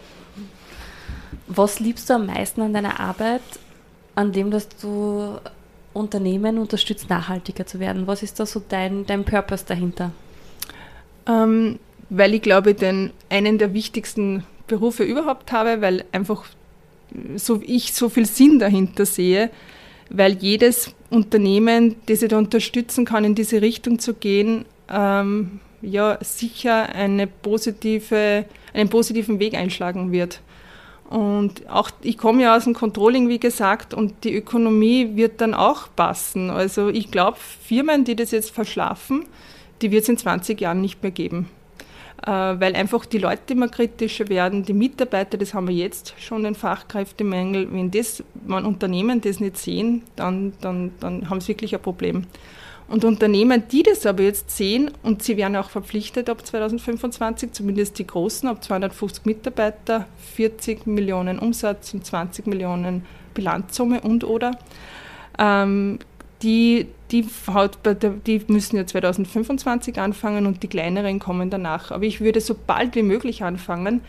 Was 1.47 1.80
liebst 1.80 2.10
du 2.10 2.15
am 2.15 2.25
meisten 2.25 2.62
an 2.62 2.73
deiner 2.73 2.99
Arbeit, 2.99 3.41
an 4.15 4.32
dem, 4.32 4.51
dass 4.51 4.67
du 4.69 5.39
Unternehmen 5.93 6.58
unterstützt, 6.58 7.10
nachhaltiger 7.10 7.65
zu 7.65 7.80
werden? 7.80 8.06
Was 8.06 8.21
ist 8.21 8.39
da 8.39 8.45
so 8.45 8.62
dein, 8.67 9.06
dein 9.06 9.23
Purpose 9.23 9.65
dahinter? 9.65 10.12
Ähm, 11.25 11.80
weil 12.10 12.34
ich 12.34 12.41
glaube, 12.41 12.73
den 12.73 13.12
einen 13.30 13.58
der 13.58 13.73
wichtigsten 13.73 14.43
Berufe 14.67 15.03
überhaupt 15.03 15.51
habe, 15.51 15.82
weil 15.82 16.06
einfach 16.12 16.45
so 17.36 17.62
ich 17.63 17.93
so 17.93 18.10
viel 18.10 18.25
Sinn 18.25 18.60
dahinter 18.60 19.06
sehe, 19.06 19.49
weil 20.10 20.34
jedes 20.34 20.93
Unternehmen, 21.10 21.95
das 22.06 22.21
ich 22.21 22.30
da 22.30 22.38
unterstützen 22.38 23.06
kann, 23.06 23.23
in 23.23 23.36
diese 23.36 23.62
Richtung 23.62 23.99
zu 23.99 24.13
gehen, 24.13 24.65
ähm, 24.89 25.60
ja 25.82 26.17
sicher 26.21 26.89
eine 26.89 27.27
positive, 27.27 28.45
einen 28.73 28.89
positiven 28.89 29.39
Weg 29.39 29.53
einschlagen 29.53 30.12
wird. 30.12 30.41
Und 31.10 31.69
auch 31.69 31.89
ich 32.01 32.17
komme 32.17 32.43
ja 32.43 32.56
aus 32.58 32.65
dem 32.65 32.73
Controlling, 32.73 33.30
wie 33.30 33.39
gesagt, 33.39 33.93
und 33.93 34.25
die 34.25 34.36
Ökonomie 34.36 35.15
wird 35.15 35.39
dann 35.39 35.53
auch 35.53 35.88
passen. 35.95 36.49
Also 36.49 36.89
ich 36.89 37.12
glaube, 37.12 37.38
Firmen, 37.38 38.03
die 38.03 38.15
das 38.15 38.32
jetzt 38.32 38.51
verschlafen, 38.51 39.25
die 39.82 39.91
wird 39.91 40.03
es 40.03 40.10
in 40.10 40.17
20 40.17 40.60
Jahren 40.60 40.82
nicht 40.82 41.01
mehr 41.01 41.12
geben. 41.12 41.47
Äh, 42.27 42.59
weil 42.59 42.75
einfach 42.75 43.05
die 43.05 43.19
Leute 43.19 43.53
immer 43.53 43.69
kritischer 43.69 44.27
werden, 44.27 44.63
die 44.63 44.73
Mitarbeiter, 44.73 45.37
das 45.37 45.53
haben 45.53 45.69
wir 45.69 45.75
jetzt 45.75 46.13
schon 46.19 46.43
den 46.43 46.55
Fachkräftemangel. 46.55 47.71
Wenn, 47.71 47.89
das, 47.89 48.21
wenn 48.45 48.65
Unternehmen 48.65 49.21
das 49.21 49.39
nicht 49.39 49.57
sehen, 49.57 50.03
dann, 50.17 50.51
dann, 50.59 50.91
dann 50.99 51.29
haben 51.29 51.39
sie 51.39 51.49
wirklich 51.49 51.73
ein 51.73 51.81
Problem. 51.81 52.25
Und 52.89 53.05
Unternehmen, 53.05 53.63
die 53.71 53.81
das 53.81 54.05
aber 54.05 54.23
jetzt 54.23 54.51
sehen, 54.51 54.91
und 55.03 55.23
sie 55.23 55.37
werden 55.37 55.55
auch 55.55 55.69
verpflichtet 55.69 56.29
ab 56.29 56.45
2025, 56.45 57.53
zumindest 57.53 57.97
die 57.97 58.07
großen, 58.07 58.49
ab 58.49 58.61
250 58.61 59.25
Mitarbeiter, 59.25 60.05
40 60.35 60.85
Millionen 60.85 61.39
Umsatz 61.39 61.93
und 61.93 62.05
20 62.05 62.45
Millionen 62.45 63.05
Bilanzsumme 63.35 64.01
und 64.01 64.25
oder, 64.25 64.51
ähm, 65.39 65.99
die, 66.41 66.87
die, 67.11 67.25
die 68.25 68.41
müssen 68.47 68.77
ja 68.77 68.85
2025 68.85 69.99
anfangen 69.99 70.45
und 70.45 70.63
die 70.63 70.67
kleineren 70.67 71.19
kommen 71.19 71.49
danach. 71.49 71.91
Aber 71.91 72.03
ich 72.03 72.21
würde 72.21 72.41
so 72.41 72.55
bald 72.55 72.95
wie 72.95 73.03
möglich 73.03 73.43
anfangen, 73.43 74.01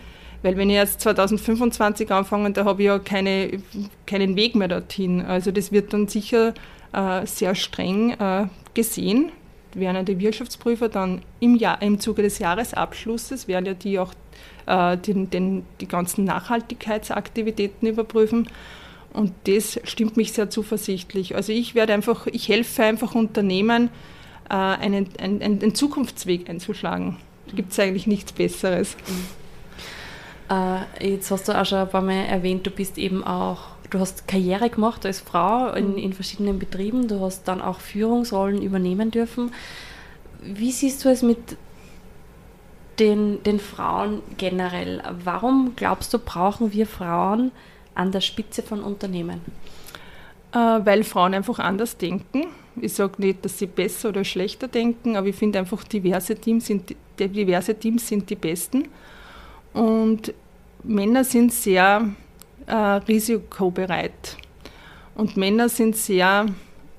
weil 0.42 0.56
wenn 0.56 0.70
ich 0.70 0.76
jetzt 0.76 1.00
2025 1.00 2.10
anfange, 2.10 2.52
da 2.52 2.64
habe 2.64 2.82
ich 2.82 2.86
ja 2.86 2.98
keine, 2.98 3.60
keinen 4.06 4.36
Weg 4.36 4.54
mehr 4.54 4.68
dorthin. 4.68 5.20
Also 5.20 5.50
das 5.50 5.72
wird 5.72 5.92
dann 5.92 6.08
sicher 6.08 6.54
äh, 6.92 7.26
sehr 7.26 7.54
streng 7.54 8.10
äh, 8.12 8.46
gesehen. 8.74 9.32
Werden 9.74 10.04
die 10.04 10.18
Wirtschaftsprüfer 10.18 10.88
dann 10.88 11.22
im, 11.40 11.54
Jahr, 11.54 11.82
im 11.82 12.00
Zuge 12.00 12.22
des 12.22 12.38
Jahresabschlusses, 12.38 13.48
werden 13.48 13.66
ja 13.66 13.74
die 13.74 13.98
auch 13.98 14.12
äh, 14.66 14.96
den, 14.96 15.30
den, 15.30 15.66
die 15.80 15.88
ganzen 15.88 16.24
Nachhaltigkeitsaktivitäten 16.24 17.88
überprüfen. 17.88 18.48
Und 19.12 19.32
das 19.44 19.80
stimmt 19.84 20.16
mich 20.16 20.32
sehr 20.32 20.50
zuversichtlich. 20.50 21.34
Also 21.34 21.52
ich 21.52 21.74
werde 21.74 21.94
einfach, 21.94 22.26
ich 22.26 22.48
helfe 22.48 22.84
einfach 22.84 23.14
Unternehmen, 23.14 23.90
äh, 24.48 24.54
einen, 24.54 25.08
einen, 25.18 25.42
einen 25.42 25.74
Zukunftsweg 25.74 26.48
einzuschlagen. 26.48 27.16
Da 27.48 27.56
gibt 27.56 27.72
es 27.72 27.78
eigentlich 27.78 28.06
nichts 28.06 28.32
Besseres. 28.32 28.96
Äh, 30.50 31.08
jetzt 31.12 31.30
hast 31.30 31.48
du 31.48 31.58
auch 31.58 31.64
schon 31.64 31.78
ein 31.78 31.88
paar 31.88 32.02
Mal 32.02 32.26
erwähnt, 32.26 32.66
du 32.66 32.70
bist 32.70 32.98
eben 32.98 33.24
auch, 33.24 33.60
du 33.90 33.98
hast 33.98 34.28
Karriere 34.28 34.70
gemacht 34.70 35.04
als 35.04 35.20
Frau 35.20 35.72
in, 35.72 35.92
mhm. 35.92 35.98
in 35.98 36.12
verschiedenen 36.12 36.58
Betrieben, 36.58 37.08
du 37.08 37.20
hast 37.20 37.48
dann 37.48 37.60
auch 37.60 37.80
Führungsrollen 37.80 38.62
übernehmen 38.62 39.10
dürfen. 39.10 39.52
Wie 40.42 40.70
siehst 40.70 41.04
du 41.04 41.08
es 41.08 41.22
mit 41.22 41.38
den, 42.98 43.42
den 43.42 43.58
Frauen 43.58 44.22
generell? 44.36 45.02
Warum 45.24 45.72
glaubst 45.76 46.14
du, 46.14 46.18
brauchen 46.18 46.72
wir 46.72 46.86
Frauen 46.86 47.52
an 47.98 48.12
der 48.12 48.20
Spitze 48.20 48.62
von 48.62 48.82
Unternehmen? 48.82 49.40
Äh, 50.52 50.56
weil 50.56 51.04
Frauen 51.04 51.34
einfach 51.34 51.58
anders 51.58 51.96
denken. 51.96 52.46
Ich 52.80 52.94
sage 52.94 53.14
nicht, 53.18 53.44
dass 53.44 53.58
sie 53.58 53.66
besser 53.66 54.10
oder 54.10 54.24
schlechter 54.24 54.68
denken, 54.68 55.16
aber 55.16 55.26
ich 55.26 55.36
finde 55.36 55.58
einfach, 55.58 55.84
diverse 55.84 56.36
Teams, 56.36 56.66
sind, 56.66 56.94
diverse 57.18 57.74
Teams 57.74 58.08
sind 58.08 58.30
die 58.30 58.36
besten. 58.36 58.88
Und 59.74 60.32
Männer 60.84 61.24
sind 61.24 61.52
sehr 61.52 62.08
äh, 62.66 62.74
risikobereit. 62.74 64.36
Und 65.14 65.36
Männer 65.36 65.68
sind 65.68 65.96
sehr 65.96 66.46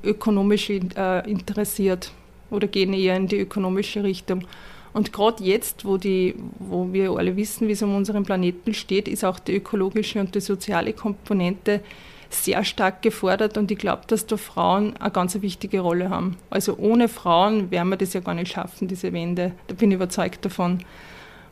ökonomisch 0.04 0.70
äh, 0.70 1.30
interessiert 1.30 2.12
oder 2.50 2.68
gehen 2.68 2.94
eher 2.94 3.16
in 3.16 3.28
die 3.28 3.40
ökonomische 3.40 4.04
Richtung. 4.04 4.46
Und 4.94 5.14
gerade 5.14 5.44
jetzt, 5.44 5.86
wo, 5.86 5.98
die, 5.98 6.36
wo 6.58 6.92
wir 6.92 7.12
alle 7.12 7.36
wissen, 7.36 7.68
wie 7.68 7.74
es 7.74 7.84
um 7.84 7.96
unseren 7.96 8.24
Planeten 8.24 8.74
steht, 8.74 9.08
ist 9.08 9.24
auch 9.24 9.40
die 9.40 9.56
ökologische 9.56 10.20
und 10.20 10.34
die 10.36 10.42
soziale 10.42 10.94
Komponente 10.94 11.82
sehr 12.30 12.64
stark 12.64 13.02
gefordert 13.02 13.58
und 13.58 13.72
ich 13.72 13.78
glaube, 13.78 14.04
dass 14.08 14.26
da 14.28 14.38
Frauen 14.38 14.96
eine 14.98 15.12
ganz 15.12 15.40
wichtige 15.42 15.80
Rolle 15.80 16.10
haben. 16.10 16.38
Also 16.50 16.78
ohne 16.78 17.08
Frauen 17.08 17.72
werden 17.72 17.90
wir 17.90 17.98
das 17.98 18.14
ja 18.14 18.20
gar 18.20 18.36
nicht 18.36 18.52
schaffen, 18.52 18.88
diese 18.88 19.12
Wende. 19.14 19.54
Da 19.68 19.74
bin 19.74 19.92
ich 19.92 19.96
überzeugt 19.96 20.46
davon. 20.46 20.80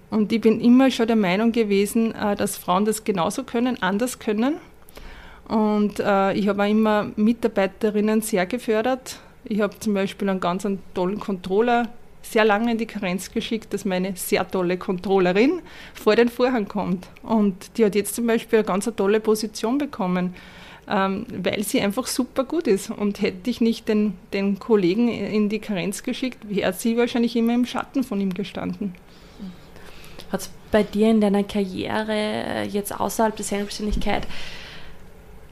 Und 0.10 0.32
ich 0.32 0.40
bin 0.40 0.62
immer 0.62 0.90
schon 0.92 1.08
der 1.08 1.16
Meinung 1.16 1.52
gewesen, 1.52 2.14
äh, 2.16 2.36
dass 2.36 2.58
Frauen 2.58 2.86
das 2.86 3.04
genauso 3.04 3.44
können, 3.44 3.82
anders 3.82 4.20
können. 4.20 4.56
Und 5.48 6.00
äh, 6.00 6.34
ich 6.34 6.48
habe 6.48 6.64
auch 6.64 6.70
immer 6.70 7.12
Mitarbeiterinnen 7.16 8.22
sehr 8.22 8.46
gefördert. 8.46 9.20
Ich 9.44 9.62
habe 9.62 9.78
zum 9.80 9.94
Beispiel 9.94 10.30
einen 10.30 10.40
ganz 10.40 10.68
tollen 10.94 11.20
Controller 11.20 11.90
sehr 12.22 12.46
lange 12.46 12.72
in 12.72 12.78
die 12.78 12.86
Karenz 12.86 13.32
geschickt, 13.32 13.74
dass 13.74 13.86
meine 13.86 14.16
sehr 14.16 14.48
tolle 14.50 14.78
Controllerin 14.78 15.62
vor 15.94 16.16
den 16.16 16.30
Vorhang 16.30 16.68
kommt. 16.68 17.08
Und 17.24 17.78
die 17.78 17.86
hat 17.86 17.96
jetzt 17.96 18.16
zum 18.16 18.28
Beispiel 18.28 18.60
eine 18.60 18.68
ganz 18.68 18.90
tolle 18.96 19.20
Position 19.20 19.78
bekommen, 19.78 20.36
ähm, 20.90 21.26
weil 21.44 21.64
sie 21.64 21.82
einfach 21.82 22.08
super 22.08 22.44
gut 22.44 22.68
ist. 22.68 22.90
Und 22.90 23.22
hätte 23.22 23.50
ich 23.50 23.62
nicht 23.62 23.88
den, 23.88 24.14
den 24.34 24.60
Kollegen 24.60 25.08
in 25.10 25.50
die 25.50 25.60
Karenz 25.60 26.04
geschickt, 26.04 26.40
wäre 26.50 26.74
sie 26.74 26.98
wahrscheinlich 26.98 27.36
immer 27.36 27.54
im 27.54 27.66
Schatten 27.66 28.04
von 28.04 28.20
ihm 28.20 28.34
gestanden. 28.34 28.94
Hat 30.32 30.42
es 30.42 30.50
bei 30.72 30.84
dir 30.84 31.10
in 31.10 31.22
deiner 31.22 31.44
Karriere 31.44 32.14
äh, 32.14 32.64
jetzt 32.68 32.98
außerhalb 32.98 33.36
der 33.36 33.46
Selbstständigkeit 33.46 34.28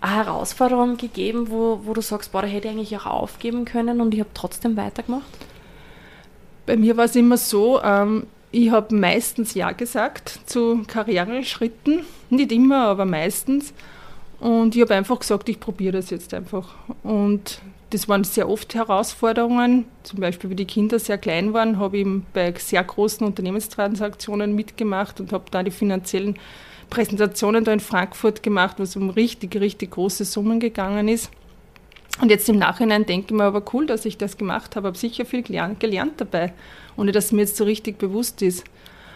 eine 0.01 0.15
Herausforderung 0.15 0.97
gegeben, 0.97 1.49
wo, 1.49 1.81
wo 1.83 1.93
du 1.93 2.01
sagst, 2.01 2.31
boah, 2.31 2.41
da 2.41 2.47
hätte 2.47 2.67
ich 2.67 2.73
eigentlich 2.73 2.97
auch 2.97 3.05
aufgeben 3.05 3.65
können 3.65 4.01
und 4.01 4.13
ich 4.13 4.19
habe 4.19 4.29
trotzdem 4.33 4.75
weitergemacht? 4.75 5.25
Bei 6.65 6.75
mir 6.77 6.97
war 6.97 7.05
es 7.05 7.15
immer 7.15 7.37
so, 7.37 7.81
ähm, 7.83 8.25
ich 8.51 8.71
habe 8.71 8.95
meistens 8.95 9.53
Ja 9.53 9.71
gesagt 9.71 10.39
zu 10.45 10.83
Karriereschritten. 10.87 12.01
Nicht 12.29 12.51
immer, 12.51 12.87
aber 12.87 13.05
meistens. 13.05 13.73
Und 14.39 14.75
ich 14.75 14.81
habe 14.81 14.95
einfach 14.95 15.19
gesagt, 15.19 15.49
ich 15.49 15.59
probiere 15.59 15.93
das 15.93 16.09
jetzt 16.09 16.33
einfach. 16.33 16.75
Und 17.03 17.59
das 17.89 18.09
waren 18.09 18.23
sehr 18.23 18.49
oft 18.49 18.73
Herausforderungen. 18.73 19.85
Zum 20.03 20.19
Beispiel, 20.19 20.49
wie 20.49 20.55
die 20.55 20.65
Kinder 20.65 20.99
sehr 20.99 21.17
klein 21.17 21.53
waren, 21.53 21.79
habe 21.79 21.97
ich 21.97 22.07
bei 22.33 22.53
sehr 22.57 22.83
großen 22.83 23.25
Unternehmenstransaktionen 23.25 24.55
mitgemacht 24.55 25.19
und 25.19 25.31
habe 25.31 25.45
da 25.51 25.63
die 25.63 25.71
finanziellen 25.71 26.37
Präsentationen 26.89 27.63
da 27.63 27.73
in 27.73 27.79
Frankfurt 27.79 28.43
gemacht, 28.43 28.75
wo 28.79 28.83
es 28.83 28.95
um 28.95 29.09
richtig, 29.09 29.55
richtig 29.59 29.91
große 29.91 30.25
Summen 30.25 30.59
gegangen 30.59 31.07
ist. 31.07 31.29
Und 32.21 32.29
jetzt 32.29 32.47
im 32.47 32.57
Nachhinein 32.57 33.05
denke 33.05 33.27
ich 33.27 33.33
mir 33.33 33.43
aber 33.43 33.63
cool, 33.73 33.85
dass 33.85 34.05
ich 34.05 34.17
das 34.17 34.37
gemacht 34.37 34.75
habe. 34.75 34.87
Habe 34.87 34.97
sicher 34.97 35.25
viel 35.25 35.43
gelernt, 35.43 35.79
gelernt 35.79 36.13
dabei, 36.17 36.53
ohne 36.95 37.11
dass 37.11 37.25
es 37.25 37.31
mir 37.33 37.41
jetzt 37.41 37.57
so 37.57 37.65
richtig 37.65 37.97
bewusst 37.97 38.41
ist. 38.41 38.63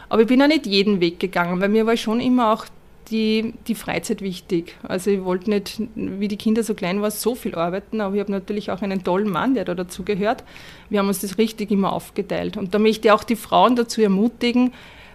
Aber 0.10 0.24
ich 0.24 0.28
bin 0.28 0.42
auch 0.42 0.48
nicht 0.48 0.66
jeden 0.66 1.00
Weg 1.00 1.20
gegangen, 1.20 1.62
weil 1.62 1.70
mir 1.70 1.86
war 1.86 1.96
schon 1.96 2.20
immer 2.20 2.52
auch 2.52 2.66
die, 3.10 3.54
die 3.68 3.76
Freizeit 3.76 4.22
wichtig. 4.22 4.76
Also 4.84 5.12
ich 5.12 5.24
wollte 5.24 5.50
nicht, 5.50 5.82
wie 5.96 6.28
die 6.28 6.38
Kinder 6.38 6.64
so 6.64 6.74
klein 6.74 7.02
waren, 7.02 7.12
so 7.12 7.36
viel 7.36 7.56
arbeiten, 7.56 8.02
aber 8.02 8.16
ich 8.16 8.22
habe 8.22 8.32
natürlich 8.32 8.72
auch 8.72 8.82
einen 8.82 9.04
tollen 9.04 9.30
Mann, 9.30 9.54
der 9.54 9.66
da 9.66 9.76
dazu 9.76 10.04
gehört. 10.04 10.44
Wir 10.90 11.00
haben 11.00 11.08
uns 11.08 11.22
das 11.22 11.38
richtig 11.38 11.72
immer 11.72 11.94
aufgeteilt. 11.94 12.58
Und 12.58 12.74
da 12.74 12.80
möchte 12.80 13.08
ich 13.08 13.12
auch 13.12 13.24
die 13.24 13.36
Frauen 13.36 13.76
dazu 13.76 14.02
ermutigen, 14.02 14.74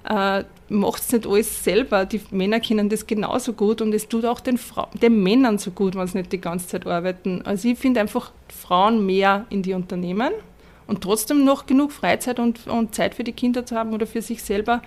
äh, 0.09 0.45
macht 0.69 1.03
es 1.03 1.13
nicht 1.13 1.27
alles 1.27 1.63
selber. 1.63 2.07
Die 2.07 2.21
Männer 2.31 2.61
kennen 2.61 2.89
das 2.89 3.07
genauso 3.07 3.53
gut 3.53 3.81
und 3.81 3.93
es 3.95 4.09
tut 4.09 4.25
auch 4.25 4.41
den, 4.41 4.59
Fra 4.59 4.89
den 5.01 5.23
Männern 5.23 5.59
so 5.59 5.71
gut, 5.71 5.95
wenn 5.95 6.07
sie 6.07 6.19
nicht 6.19 6.33
die 6.33 6.41
ganze 6.41 6.69
Zeit 6.69 6.87
arbeiten. 6.87 7.43
Also 7.45 7.69
ich 7.69 7.79
finde 7.79 8.01
einfach 8.01 8.33
Frauen 8.49 9.05
mehr 9.05 9.47
in 9.51 9.63
die 9.63 9.75
Unternehmen 9.75 10.33
und 10.87 11.03
trotzdem 11.03 11.45
noch 11.45 11.67
genug 11.67 11.93
Freizeit 11.93 12.39
und, 12.39 12.67
und 12.67 12.95
Zeit 12.95 13.15
für 13.15 13.25
die 13.25 13.33
Kinder 13.33 13.67
zu 13.67 13.77
haben 13.77 13.93
oder 13.93 14.07
für 14.07 14.23
sich 14.23 14.43
selber 14.43 14.83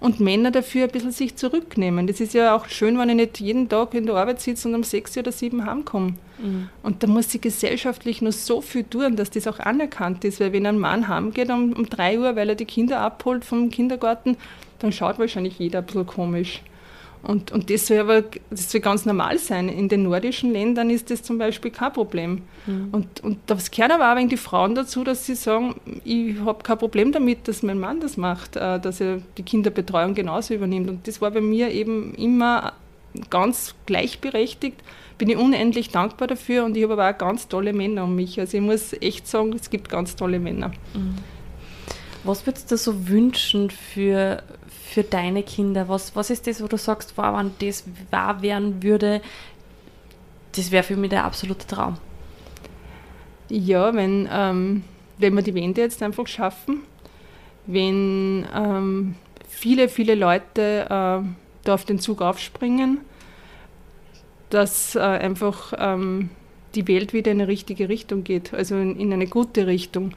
und 0.00 0.18
Männer 0.18 0.50
dafür 0.50 0.84
ein 0.84 0.90
bisschen 0.90 1.12
sich 1.12 1.36
zurücknehmen. 1.36 2.06
Das 2.06 2.20
ist 2.20 2.32
ja 2.32 2.56
auch 2.56 2.66
schön, 2.68 2.98
wenn 2.98 3.10
ich 3.10 3.16
nicht 3.16 3.40
jeden 3.40 3.68
Tag 3.68 3.94
in 3.94 4.06
der 4.06 4.14
Arbeit 4.16 4.40
sitze 4.40 4.66
und 4.66 4.74
um 4.74 4.82
sechs 4.82 5.16
oder 5.16 5.30
sieben 5.30 5.66
heimkomme. 5.66 6.14
Mhm. 6.38 6.70
Und 6.82 7.02
da 7.02 7.06
muss 7.06 7.30
sie 7.30 7.40
gesellschaftlich 7.40 8.22
nur 8.22 8.32
so 8.32 8.62
viel 8.62 8.84
tun, 8.84 9.16
dass 9.16 9.30
das 9.30 9.46
auch 9.46 9.58
anerkannt 9.58 10.24
ist. 10.24 10.40
Weil 10.40 10.54
wenn 10.54 10.66
ein 10.66 10.78
Mann 10.78 11.06
heimgeht 11.06 11.50
um, 11.50 11.74
um 11.74 11.88
drei 11.88 12.18
Uhr, 12.18 12.34
weil 12.34 12.48
er 12.48 12.54
die 12.54 12.64
Kinder 12.64 13.00
abholt 13.00 13.44
vom 13.44 13.70
Kindergarten, 13.70 14.38
dann 14.80 14.92
schaut 14.92 15.18
wahrscheinlich 15.18 15.58
jeder 15.58 15.80
ein 15.80 15.86
bisschen 15.86 16.06
komisch. 16.06 16.62
Und, 17.22 17.52
und 17.52 17.68
das, 17.68 17.86
soll 17.86 17.98
aber, 17.98 18.22
das 18.48 18.72
soll 18.72 18.80
ganz 18.80 19.04
normal 19.04 19.38
sein. 19.38 19.68
In 19.68 19.88
den 19.88 20.04
nordischen 20.04 20.52
Ländern 20.52 20.88
ist 20.88 21.10
das 21.10 21.22
zum 21.22 21.36
Beispiel 21.36 21.70
kein 21.70 21.92
Problem. 21.92 22.42
Mhm. 22.66 22.88
Und, 22.92 23.20
und 23.22 23.38
das 23.46 23.70
gehört 23.70 23.92
aber 23.92 24.10
auch 24.10 24.16
wegen 24.16 24.30
die 24.30 24.38
Frauen 24.38 24.74
dazu, 24.74 25.04
dass 25.04 25.26
sie 25.26 25.34
sagen, 25.34 25.74
ich 26.04 26.38
habe 26.40 26.62
kein 26.62 26.78
Problem 26.78 27.12
damit, 27.12 27.46
dass 27.46 27.62
mein 27.62 27.78
Mann 27.78 28.00
das 28.00 28.16
macht, 28.16 28.56
äh, 28.56 28.80
dass 28.80 29.00
er 29.02 29.20
die 29.36 29.42
Kinderbetreuung 29.42 30.14
genauso 30.14 30.54
übernimmt. 30.54 30.88
Und 30.88 31.06
das 31.06 31.20
war 31.20 31.30
bei 31.30 31.42
mir 31.42 31.70
eben 31.70 32.14
immer 32.14 32.72
ganz 33.28 33.74
gleichberechtigt. 33.84 34.78
Bin 35.18 35.28
ich 35.28 35.36
unendlich 35.36 35.90
dankbar 35.90 36.28
dafür 36.28 36.64
und 36.64 36.74
ich 36.74 36.84
habe 36.84 36.94
aber 36.94 37.10
auch 37.10 37.18
ganz 37.18 37.48
tolle 37.48 37.74
Männer 37.74 38.04
um 38.04 38.16
mich. 38.16 38.40
Also 38.40 38.56
ich 38.56 38.62
muss 38.62 38.94
echt 38.94 39.26
sagen, 39.26 39.52
es 39.52 39.68
gibt 39.68 39.90
ganz 39.90 40.16
tolle 40.16 40.40
Männer. 40.40 40.68
Mhm. 40.94 41.16
Was 42.24 42.46
würdest 42.46 42.70
du 42.70 42.76
so 42.76 43.08
wünschen 43.08 43.70
für, 43.70 44.42
für 44.90 45.04
deine 45.04 45.42
Kinder? 45.42 45.88
Was, 45.88 46.16
was 46.16 46.30
ist 46.30 46.46
das, 46.46 46.62
wo 46.62 46.66
du 46.66 46.76
sagst, 46.76 47.16
wow, 47.16 47.38
wenn 47.38 47.52
das 47.60 47.84
wahr 48.10 48.42
werden 48.42 48.82
würde, 48.82 49.22
das 50.56 50.72
wäre 50.72 50.82
für 50.82 50.96
mich 50.96 51.10
der 51.10 51.24
absolute 51.24 51.66
Traum? 51.66 51.96
Ja, 53.48 53.94
wenn, 53.94 54.28
ähm, 54.32 54.84
wenn 55.18 55.34
wir 55.34 55.42
die 55.42 55.54
Wende 55.54 55.80
jetzt 55.80 56.02
einfach 56.02 56.26
schaffen, 56.26 56.82
wenn 57.66 58.46
ähm, 58.54 59.14
viele, 59.48 59.88
viele 59.88 60.16
Leute 60.16 60.86
äh, 60.86 61.28
da 61.64 61.74
auf 61.74 61.84
den 61.84 62.00
Zug 62.00 62.20
aufspringen, 62.20 62.98
dass 64.50 64.96
äh, 64.96 65.00
einfach 65.00 65.72
ähm, 65.78 66.30
die 66.74 66.88
Welt 66.88 67.12
wieder 67.12 67.30
in 67.30 67.40
eine 67.40 67.48
richtige 67.48 67.88
Richtung 67.88 68.24
geht, 68.24 68.52
also 68.52 68.74
in, 68.74 68.98
in 68.98 69.12
eine 69.12 69.28
gute 69.28 69.68
Richtung 69.68 70.14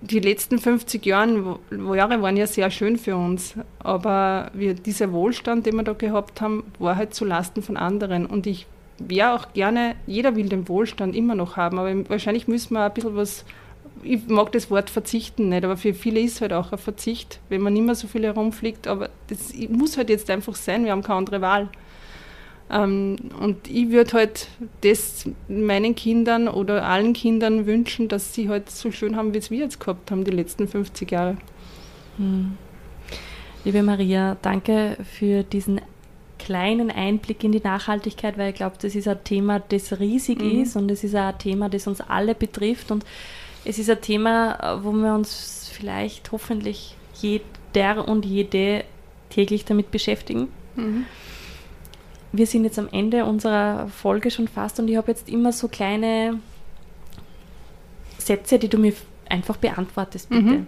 die 0.00 0.20
letzten 0.20 0.58
50 0.58 1.04
Jahre, 1.04 1.58
Jahre 1.70 2.22
waren 2.22 2.36
ja 2.36 2.46
sehr 2.46 2.70
schön 2.70 2.96
für 2.96 3.16
uns, 3.16 3.54
aber 3.78 4.50
wir, 4.54 4.74
dieser 4.74 5.12
Wohlstand, 5.12 5.66
den 5.66 5.76
wir 5.76 5.82
da 5.82 5.92
gehabt 5.92 6.40
haben, 6.40 6.64
war 6.78 6.96
halt 6.96 7.14
zu 7.14 7.24
Lasten 7.24 7.62
von 7.62 7.76
anderen. 7.76 8.26
Und 8.26 8.46
ich 8.46 8.66
wäre 8.98 9.34
auch 9.34 9.52
gerne, 9.52 9.96
jeder 10.06 10.36
will 10.36 10.48
den 10.48 10.68
Wohlstand 10.68 11.14
immer 11.14 11.34
noch 11.34 11.56
haben, 11.56 11.78
aber 11.78 12.08
wahrscheinlich 12.08 12.48
müssen 12.48 12.74
wir 12.74 12.84
ein 12.84 12.94
bisschen 12.94 13.16
was, 13.16 13.44
ich 14.02 14.26
mag 14.28 14.52
das 14.52 14.70
Wort 14.70 14.90
verzichten 14.90 15.48
nicht, 15.48 15.64
aber 15.64 15.76
für 15.76 15.94
viele 15.94 16.20
ist 16.20 16.40
halt 16.40 16.52
auch 16.52 16.72
ein 16.72 16.78
Verzicht, 16.78 17.40
wenn 17.48 17.60
man 17.60 17.72
nicht 17.72 17.84
mehr 17.84 17.94
so 17.94 18.08
viel 18.08 18.24
herumfliegt, 18.24 18.86
aber 18.86 19.10
das 19.28 19.52
muss 19.68 19.96
halt 19.96 20.10
jetzt 20.10 20.30
einfach 20.30 20.54
sein, 20.54 20.84
wir 20.84 20.92
haben 20.92 21.02
keine 21.02 21.18
andere 21.18 21.40
Wahl. 21.40 21.68
Ähm, 22.70 23.16
und 23.40 23.68
ich 23.68 23.90
würde 23.90 24.12
halt 24.12 24.48
das 24.82 25.28
meinen 25.48 25.94
Kindern 25.94 26.48
oder 26.48 26.84
allen 26.86 27.12
Kindern 27.12 27.66
wünschen, 27.66 28.08
dass 28.08 28.34
sie 28.34 28.48
halt 28.48 28.70
so 28.70 28.90
schön 28.90 29.16
haben, 29.16 29.32
wie 29.32 29.38
es 29.38 29.50
wir 29.50 29.58
jetzt 29.58 29.80
gehabt 29.80 30.10
haben, 30.10 30.24
die 30.24 30.30
letzten 30.30 30.68
50 30.68 31.10
Jahre. 31.10 31.36
Hm. 32.18 32.56
Liebe 33.64 33.82
Maria, 33.82 34.36
danke 34.42 34.96
für 35.18 35.42
diesen 35.42 35.80
kleinen 36.38 36.90
Einblick 36.90 37.42
in 37.42 37.52
die 37.52 37.60
Nachhaltigkeit, 37.60 38.38
weil 38.38 38.50
ich 38.50 38.56
glaube, 38.56 38.76
das 38.80 38.94
ist 38.94 39.08
ein 39.08 39.22
Thema, 39.24 39.60
das 39.60 39.98
riesig 39.98 40.40
mhm. 40.40 40.62
ist 40.62 40.76
und 40.76 40.90
es 40.90 41.02
ist 41.02 41.14
ein 41.14 41.36
Thema, 41.38 41.68
das 41.68 41.86
uns 41.86 42.00
alle 42.00 42.34
betrifft 42.34 42.90
und 42.90 43.04
es 43.64 43.78
ist 43.78 43.90
ein 43.90 44.00
Thema, 44.00 44.80
wo 44.82 44.92
wir 44.92 45.14
uns 45.14 45.70
vielleicht 45.72 46.30
hoffentlich 46.30 46.94
jeder 47.20 48.06
und 48.06 48.24
jede 48.24 48.84
täglich 49.30 49.64
damit 49.64 49.90
beschäftigen. 49.90 50.48
Mhm 50.76 51.06
wir 52.38 52.46
sind 52.46 52.64
jetzt 52.64 52.78
am 52.78 52.88
Ende 52.90 53.24
unserer 53.24 53.88
Folge 53.88 54.30
schon 54.30 54.48
fast 54.48 54.78
und 54.78 54.88
ich 54.88 54.96
habe 54.96 55.10
jetzt 55.10 55.28
immer 55.28 55.52
so 55.52 55.68
kleine 55.68 56.38
Sätze, 58.16 58.58
die 58.58 58.68
du 58.68 58.78
mir 58.78 58.94
einfach 59.28 59.56
beantwortest, 59.56 60.28
bitte. 60.30 60.42
Mhm. 60.42 60.66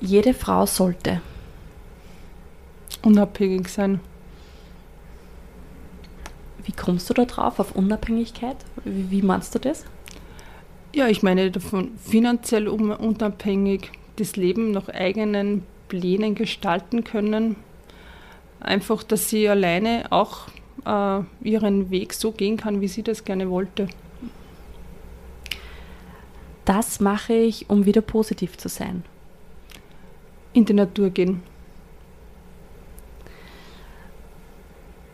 Jede 0.00 0.34
Frau 0.34 0.66
sollte 0.66 1.20
unabhängig 3.02 3.68
sein. 3.68 4.00
Wie 6.64 6.72
kommst 6.72 7.10
du 7.10 7.14
da 7.14 7.24
drauf, 7.24 7.60
auf 7.60 7.76
Unabhängigkeit? 7.76 8.56
Wie, 8.84 9.10
wie 9.10 9.22
meinst 9.22 9.54
du 9.54 9.58
das? 9.58 9.84
Ja, 10.94 11.08
ich 11.08 11.22
meine 11.22 11.50
davon 11.50 11.92
finanziell 11.98 12.68
unabhängig, 12.68 13.92
das 14.16 14.36
Leben 14.36 14.72
nach 14.72 14.88
eigenen 14.88 15.64
Plänen 15.88 16.34
gestalten 16.34 17.04
können, 17.04 17.56
einfach, 18.64 19.02
dass 19.02 19.28
sie 19.28 19.48
alleine 19.48 20.10
auch 20.10 20.48
äh, 20.84 21.20
ihren 21.42 21.90
Weg 21.90 22.14
so 22.14 22.32
gehen 22.32 22.56
kann, 22.56 22.80
wie 22.80 22.88
sie 22.88 23.02
das 23.02 23.24
gerne 23.24 23.50
wollte. 23.50 23.88
Das 26.64 27.00
mache 27.00 27.34
ich, 27.34 27.68
um 27.68 27.86
wieder 27.86 28.00
positiv 28.00 28.56
zu 28.56 28.68
sein. 28.68 29.04
In 30.52 30.64
die 30.64 30.74
Natur 30.74 31.10
gehen. 31.10 31.42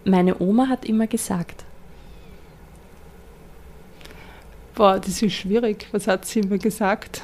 Meine 0.05 0.41
Oma 0.41 0.69
hat 0.69 0.85
immer 0.85 1.07
gesagt. 1.07 1.65
Boah, 4.75 4.99
das 4.99 5.23
ist 5.23 5.35
schwierig. 5.35 5.89
Was 5.93 6.07
hat 6.07 6.25
sie 6.25 6.41
immer 6.41 6.59
gesagt? 6.59 7.23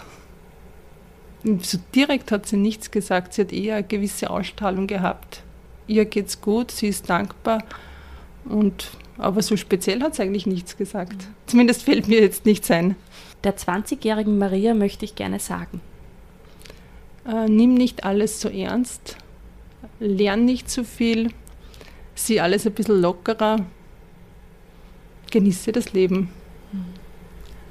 So 1.44 1.78
direkt 1.94 2.32
hat 2.32 2.46
sie 2.46 2.56
nichts 2.56 2.90
gesagt. 2.90 3.34
Sie 3.34 3.42
hat 3.42 3.52
eher 3.52 3.76
eine 3.76 3.86
gewisse 3.86 4.30
Ausstrahlung 4.30 4.86
gehabt 4.86 5.43
ihr 5.86 6.04
geht's 6.04 6.40
gut, 6.40 6.70
sie 6.70 6.88
ist 6.88 7.08
dankbar. 7.10 7.62
Und, 8.44 8.90
aber 9.18 9.42
so 9.42 9.56
speziell 9.56 10.00
hat 10.02 10.14
sie 10.14 10.22
eigentlich 10.22 10.46
nichts 10.46 10.76
gesagt. 10.76 11.26
Zumindest 11.46 11.82
fällt 11.82 12.08
mir 12.08 12.20
jetzt 12.20 12.46
nichts 12.46 12.70
ein. 12.70 12.96
Der 13.42 13.56
20-jährigen 13.56 14.38
Maria 14.38 14.74
möchte 14.74 15.04
ich 15.04 15.14
gerne 15.14 15.38
sagen. 15.38 15.80
Äh, 17.26 17.48
nimm 17.48 17.74
nicht 17.74 18.04
alles 18.04 18.40
so 18.40 18.48
ernst, 18.48 19.16
lern 19.98 20.44
nicht 20.44 20.70
zu 20.70 20.84
viel, 20.84 21.30
sieh 22.14 22.40
alles 22.40 22.66
ein 22.66 22.72
bisschen 22.72 23.00
lockerer, 23.00 23.64
genieße 25.30 25.72
das 25.72 25.92
Leben. 25.92 26.30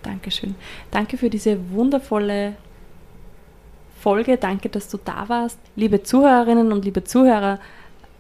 Dankeschön. 0.02 0.56
Danke 0.92 1.18
für 1.18 1.30
diese 1.30 1.58
wundervolle 1.72 2.56
Folge. 4.00 4.38
Danke, 4.38 4.70
dass 4.70 4.90
du 4.90 4.98
da 5.04 5.30
warst. 5.30 5.60
Liebe 5.76 6.04
Zuhörerinnen 6.04 6.72
und 6.74 6.84
liebe 6.84 7.04
Zuhörer, 7.04 7.60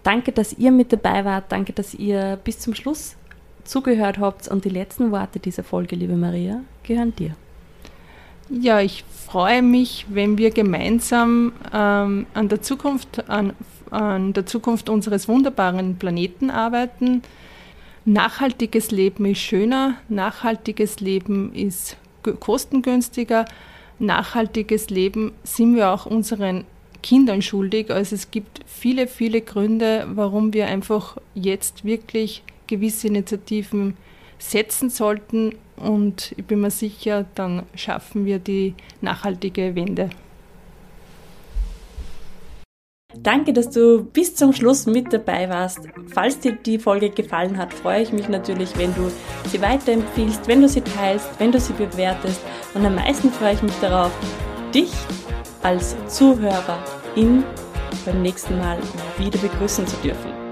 Danke, 0.03 0.31
dass 0.33 0.53
ihr 0.53 0.71
mit 0.71 0.91
dabei 0.91 1.25
wart. 1.25 1.51
Danke, 1.51 1.73
dass 1.73 1.93
ihr 1.93 2.37
bis 2.43 2.59
zum 2.59 2.75
Schluss 2.75 3.15
zugehört 3.63 4.19
habt. 4.19 4.47
Und 4.47 4.65
die 4.65 4.69
letzten 4.69 5.11
Worte 5.11 5.39
dieser 5.39 5.63
Folge, 5.63 5.95
liebe 5.95 6.15
Maria, 6.15 6.61
gehören 6.83 7.15
dir. 7.15 7.35
Ja, 8.49 8.81
ich 8.81 9.05
freue 9.25 9.61
mich, 9.61 10.05
wenn 10.09 10.37
wir 10.37 10.51
gemeinsam 10.51 11.53
ähm, 11.73 12.27
an, 12.33 12.49
der 12.49 12.61
Zukunft, 12.61 13.29
an, 13.29 13.53
an 13.89 14.33
der 14.33 14.45
Zukunft 14.45 14.89
unseres 14.89 15.27
wunderbaren 15.27 15.97
Planeten 15.97 16.49
arbeiten. 16.49 17.21
Nachhaltiges 18.05 18.91
Leben 18.91 19.25
ist 19.25 19.39
schöner, 19.39 19.95
nachhaltiges 20.09 20.99
Leben 20.99 21.53
ist 21.53 21.95
kostengünstiger, 22.21 23.45
nachhaltiges 23.97 24.89
Leben 24.89 25.31
sind 25.43 25.75
wir 25.75 25.89
auch 25.89 26.05
unseren 26.05 26.65
Kindern 27.03 27.43
schuldig. 27.43 27.91
Also 27.91 28.15
es 28.15 28.31
gibt 28.31 28.61
viele, 28.65 29.05
viele 29.05 29.41
Gründe, 29.41 30.07
warum 30.15 30.53
wir 30.53 30.65
einfach 30.65 31.17
jetzt 31.35 31.85
wirklich 31.85 32.41
gewisse 32.65 33.07
Initiativen 33.07 33.95
setzen 34.39 34.89
sollten. 34.89 35.53
Und 35.75 36.33
ich 36.37 36.45
bin 36.45 36.61
mir 36.61 36.71
sicher, 36.71 37.25
dann 37.35 37.63
schaffen 37.75 38.25
wir 38.25 38.39
die 38.39 38.73
nachhaltige 39.01 39.75
Wende. 39.75 40.09
Danke, 43.15 43.53
dass 43.53 43.69
du 43.69 44.03
bis 44.03 44.35
zum 44.35 44.53
Schluss 44.53 44.87
mit 44.87 45.13
dabei 45.13 45.47
warst. 45.47 45.81
Falls 46.07 46.39
dir 46.39 46.53
die 46.53 46.79
Folge 46.79 47.11
gefallen 47.11 47.57
hat, 47.57 47.71
freue 47.71 48.01
ich 48.01 48.11
mich 48.11 48.27
natürlich, 48.27 48.75
wenn 48.75 48.93
du 48.95 49.11
sie 49.49 49.61
weiterempfiehlst, 49.61 50.47
wenn 50.47 50.61
du 50.61 50.67
sie 50.67 50.81
teilst, 50.81 51.29
wenn 51.39 51.51
du 51.51 51.59
sie 51.59 51.73
bewertest. 51.73 52.41
Und 52.73 52.85
am 52.85 52.95
meisten 52.95 53.29
freue 53.29 53.53
ich 53.53 53.61
mich 53.61 53.75
darauf, 53.81 54.11
dich 54.73 54.91
als 55.63 55.95
Zuhörerin 56.07 57.43
beim 58.05 58.21
nächsten 58.21 58.57
Mal 58.59 58.77
wieder 59.17 59.39
begrüßen 59.39 59.87
zu 59.87 59.95
dürfen. 59.97 60.42